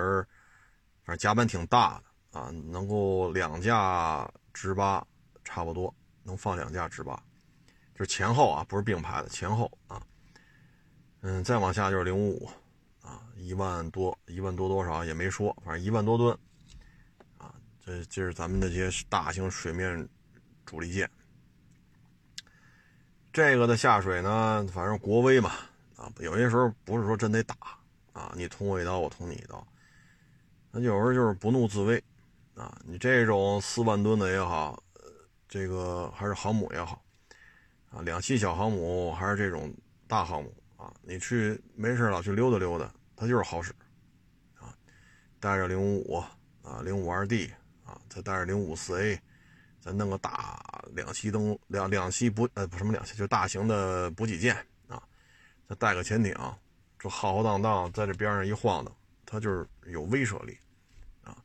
[1.03, 5.03] 反正甲板挺大的啊，能够两架直八
[5.45, 5.95] 差不多，
[6.25, 7.15] 能放两架直八，
[7.95, 10.03] 就是前后啊，不是并排的前后啊。
[11.23, 12.51] 嗯，再往下就是零五五。
[13.09, 16.37] 啊，一万多，一万多多少也没说，反正一万多吨，
[17.39, 20.07] 啊，这这是咱们那些大型水面
[20.67, 21.11] 主力舰。
[23.33, 25.53] 这个的下水呢，反正国威嘛，
[25.97, 27.57] 啊，有些时候不是说真得打，
[28.13, 29.67] 啊，你捅我一刀，我捅你一刀，
[30.71, 32.03] 那有时候就是不怒自威，
[32.57, 34.83] 啊，你这种四万吨的也好，
[35.49, 37.03] 这个还是航母也好，
[37.91, 39.75] 啊，两栖小航母还是这种
[40.07, 42.93] 大航母，啊，你去没事老去溜达溜达。
[43.21, 43.75] 它就是好使，
[44.61, 44.73] 啊，
[45.41, 46.19] 带着零五五
[46.62, 47.51] 啊，零五二 D
[47.85, 49.21] 啊，再带着零五四 A，
[49.81, 50.62] 再弄个大
[50.95, 54.55] 两栖登两两栖补呃不什么两栖，就大型的补给舰
[54.87, 55.03] 啊，
[55.69, 56.33] 再带个潜艇，
[56.97, 58.97] 这浩浩荡荡在这边上一晃荡，
[59.27, 60.57] 它就是有威慑力，
[61.25, 61.37] 啊，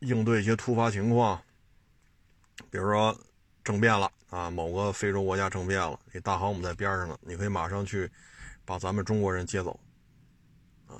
[0.00, 1.40] 应对一些突发情况，
[2.68, 3.16] 比如说
[3.62, 8.10] 政变了啊，某个非洲国家政变了，你大航母在边上呢，你可以马上去
[8.64, 9.78] 把咱们中国人接走。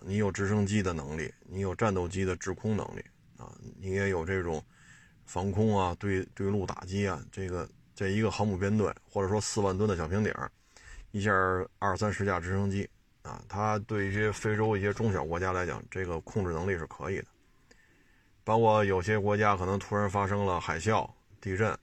[0.05, 3.05] 你有直升机的能力，你有战斗机的制空能力
[3.36, 4.62] 啊，你也有这种
[5.26, 7.22] 防空啊、对对陆打击啊。
[7.30, 10.32] 这个这一个航母编队，或者说四万吨的小平顶，
[11.11, 11.32] 一下
[11.78, 12.88] 二三十架直升机
[13.22, 17.26] 啊，它对一些非洲一些中小国家来讲，这个控制能力是可以的。
[18.45, 21.09] 包括有些国家可能突然发生了海啸、
[21.40, 21.78] 地震，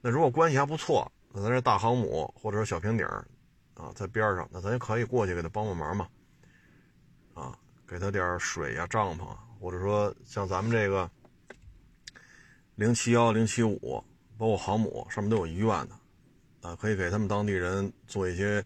[0.00, 3.06] 那如果关系还不错，那咱这大航母或者说小平顶
[3.74, 6.08] 啊，在边上，那咱也可以过去给他帮帮忙嘛。
[7.88, 9.26] 给他点水呀、帐篷，
[9.58, 11.10] 或者说像咱们这个
[12.74, 14.04] 零七幺、零七五，
[14.36, 18.62] 包括航母上面都有医院的，啊，可以给他们当地人做一些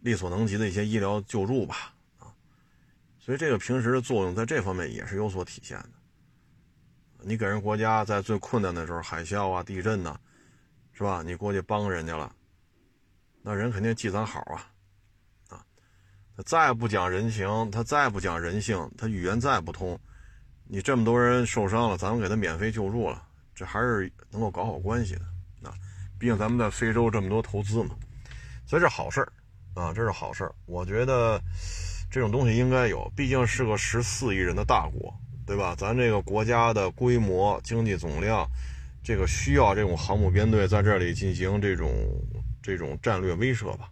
[0.00, 2.34] 力所能及的一些医疗救助吧，啊，
[3.20, 5.90] 所以这个平时的作用在这方面也是有所体现的。
[7.22, 10.18] 你给人国家在最困难的时候，海啸啊、地震呐，
[10.92, 11.22] 是吧？
[11.22, 12.34] 你过去帮人家了，
[13.42, 14.69] 那人肯定记咱好，啊，
[16.44, 19.98] 再不讲人情，他再不讲人性，他语言再不通，
[20.66, 23.22] 你这么多人受伤了，咱们给他免费救助了，
[23.54, 25.74] 这还是能够搞好关系的啊。
[26.18, 27.94] 毕竟咱们在非洲这么多投资嘛，
[28.66, 29.32] 所以这好事儿
[29.74, 30.54] 啊，这是好事儿。
[30.66, 31.40] 我觉得
[32.10, 35.14] 这种东西应该有，毕竟是个十四亿人的大国。
[35.46, 35.74] 对吧？
[35.76, 38.46] 咱这个国家的规模、经济总量，
[39.02, 41.90] 这个需要这种航母编队在这里进行这种
[42.62, 43.90] 这种战略威慑吧？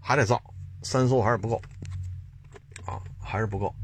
[0.00, 0.42] 还得造
[0.82, 1.60] 三艘还是不够
[2.84, 3.00] 啊？
[3.20, 3.74] 还是不够。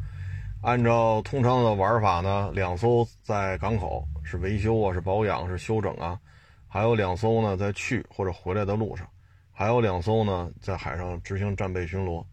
[0.63, 6.19] 按照通常的玩法呢，两艘在港口是维修啊，是保养，是休整啊；
[6.67, 9.07] 还有两艘呢在去或者回来的路上；
[9.53, 12.25] 还有两艘呢在海上执行战备巡逻，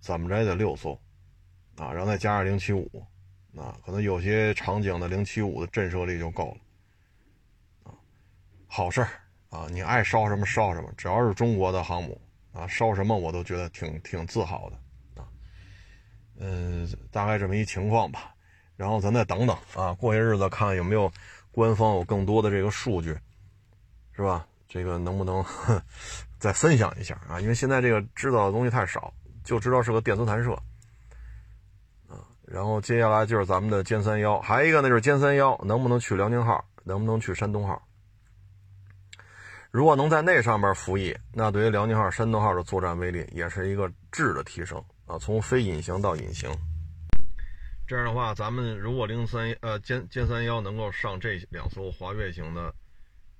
[0.00, 0.98] 怎么着也得六艘
[1.76, 2.88] 啊，然后再加上零七五。
[3.54, 6.60] 啊，可能有些场景的零七五的震慑力就够了，
[7.82, 7.92] 啊，
[8.66, 9.08] 好事儿
[9.50, 12.18] 啊，你爱烧什么烧什么，只要是中国的航母
[12.52, 15.28] 啊，烧什么我都觉得挺挺自豪的，啊，
[16.38, 18.34] 嗯，大概这么一情况吧，
[18.76, 21.10] 然后咱再等等啊，过些日子看看有没有
[21.50, 23.18] 官方有更多的这个数据，
[24.14, 24.46] 是吧？
[24.68, 25.44] 这个能不能
[26.38, 27.40] 再分享一下啊？
[27.40, 29.12] 因为现在这个知道的东西太少，
[29.44, 30.52] 就知道是个电磁弹射。
[32.08, 37.82] 啊然后接下来就是咱们的歼三幺，还有一个呢就是歼三幺能不能去辽宁号，能不能去山东号？
[39.72, 46.54] 如果能在那上面服役，那对于辽宁号、山东号的作战威力也是一个质的提升啊，从非隐形到隐形。
[47.86, 52.72] 这样的话，咱们如果零三呃歼歼三幺能够上这两艘滑跃型的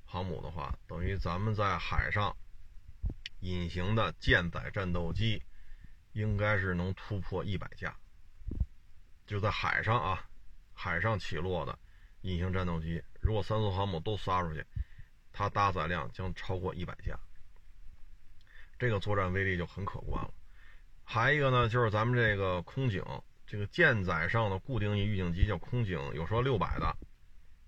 [0.06, 2.34] 航母的话，等于咱们在海上
[3.40, 5.42] 隐形的舰载战斗机
[6.14, 7.94] 应该是能突破一百架。
[9.26, 10.24] 就在海上啊，
[10.72, 11.78] 海上起落的
[12.22, 14.64] 隐形战斗机，如果三艘航母都撒出去，
[15.32, 17.18] 它搭载量将超过一百架，
[18.78, 20.32] 这个作战威力就很可观了。
[21.04, 23.02] 还一个呢，就是咱们这个空警，
[23.46, 26.96] 这个舰载上的固定翼预警机叫空警，有时候六百的，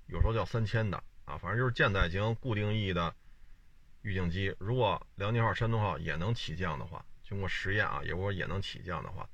[0.07, 3.15] 有时候叫三千的啊，反正就是舰载型固定翼的
[4.03, 4.55] 预警机。
[4.59, 9.29] 如果辽宁号、山东号也能起降的话，经过实验啊，如果也能起降的话，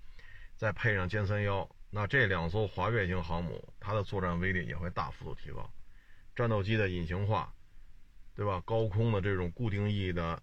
[0.57, 1.69] 再配上歼三幺。
[1.91, 5.69] 那这两艘滑跃型航母，它的作战威力也会大幅度提高，
[6.37, 7.53] 战斗机的隐形化，
[8.41, 8.63] 对吧？
[8.65, 10.43] 高空的这种固定翼的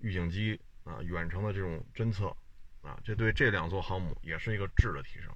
[0.00, 2.26] 预警机啊，远程的这种侦测
[2.82, 5.32] 啊，这对这两座航母也是一个质的提升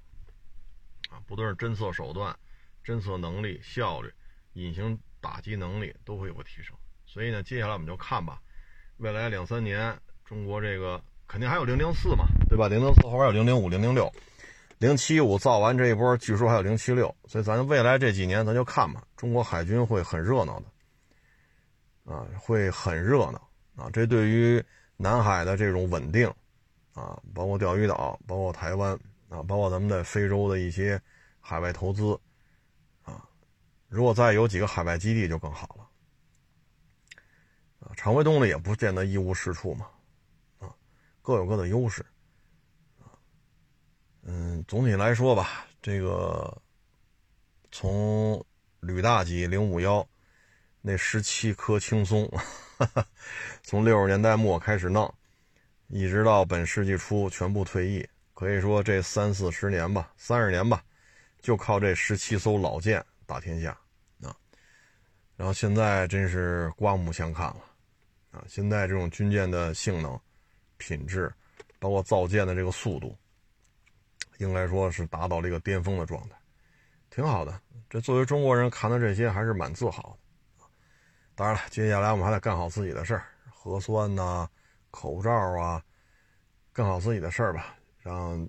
[1.09, 2.37] 啊，不论是侦测手段、
[2.85, 4.13] 侦测能力、效率、
[4.53, 6.77] 隐形打击能力都会有个提升。
[7.07, 8.39] 所以呢，接下来我们就看吧，
[8.97, 12.67] 未来两三年，中国这个肯定还有零零四嘛，对吧？
[12.67, 14.13] 零零四后边有零零五、零零六。
[14.77, 20.65] 零七五造完这一波，据说还有零七六，所以咱未来这几年咱就看吧，中国海军会很热闹的，
[22.05, 23.89] 啊，会很热闹啊！
[23.91, 24.63] 这对于
[24.95, 26.27] 南海的这种稳定，
[26.93, 28.93] 啊，包括钓鱼岛，包括台湾，
[29.27, 31.01] 啊，包括咱们在非洲的一些
[31.39, 32.17] 海外投资，
[33.01, 33.27] 啊，
[33.87, 37.17] 如果再有几个海外基地就更好了，
[37.79, 39.87] 啊，常规动力也不见得一无是处嘛，
[40.59, 40.73] 啊，
[41.21, 42.05] 各有各的优势。
[44.27, 46.61] 嗯，总体来说吧，这个
[47.71, 48.43] 从
[48.79, 50.07] 旅大级零五幺
[50.87, 52.31] 那十七颗轻松，
[53.63, 55.11] 从六十年代末开始弄，
[55.87, 60.83] 一直到本世纪初全部退役，可以说这三四十年吧，三十年吧，
[61.41, 63.75] 就靠这十七艘老舰打天下
[64.21, 64.37] 啊。
[65.35, 67.61] 然后现在真是刮目相看了
[68.29, 68.45] 啊！
[68.47, 70.19] 现在这种军舰的性能、
[70.77, 71.33] 品质，
[71.79, 73.17] 包括造舰的这个速度。
[74.37, 76.35] 应该说是达到了一个巅峰的状态，
[77.09, 77.59] 挺好的。
[77.89, 80.24] 这作为中国人看到这些还是蛮自豪的。
[81.35, 84.49] 当然了，接下来我们还得干好自己的事儿，核酸呐、
[84.89, 85.83] 口罩啊，
[86.71, 88.47] 干好自己的事儿吧，让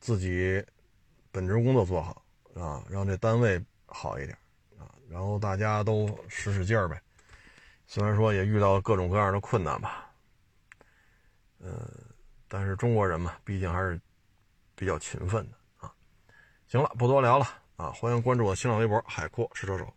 [0.00, 0.64] 自己
[1.30, 4.38] 本职工作做好啊，让这单位好一点
[4.78, 7.02] 啊，然后大家都使使劲儿呗。
[7.86, 10.10] 虽然说也遇到各种各样的困难吧，
[11.58, 11.76] 嗯，
[12.46, 14.00] 但是中国人嘛，毕竟还是。
[14.80, 15.92] 比较勤奋的啊，
[16.68, 17.44] 行了，不多聊了
[17.74, 17.90] 啊！
[17.90, 19.92] 欢迎关注我新浪微博“海阔试车手”。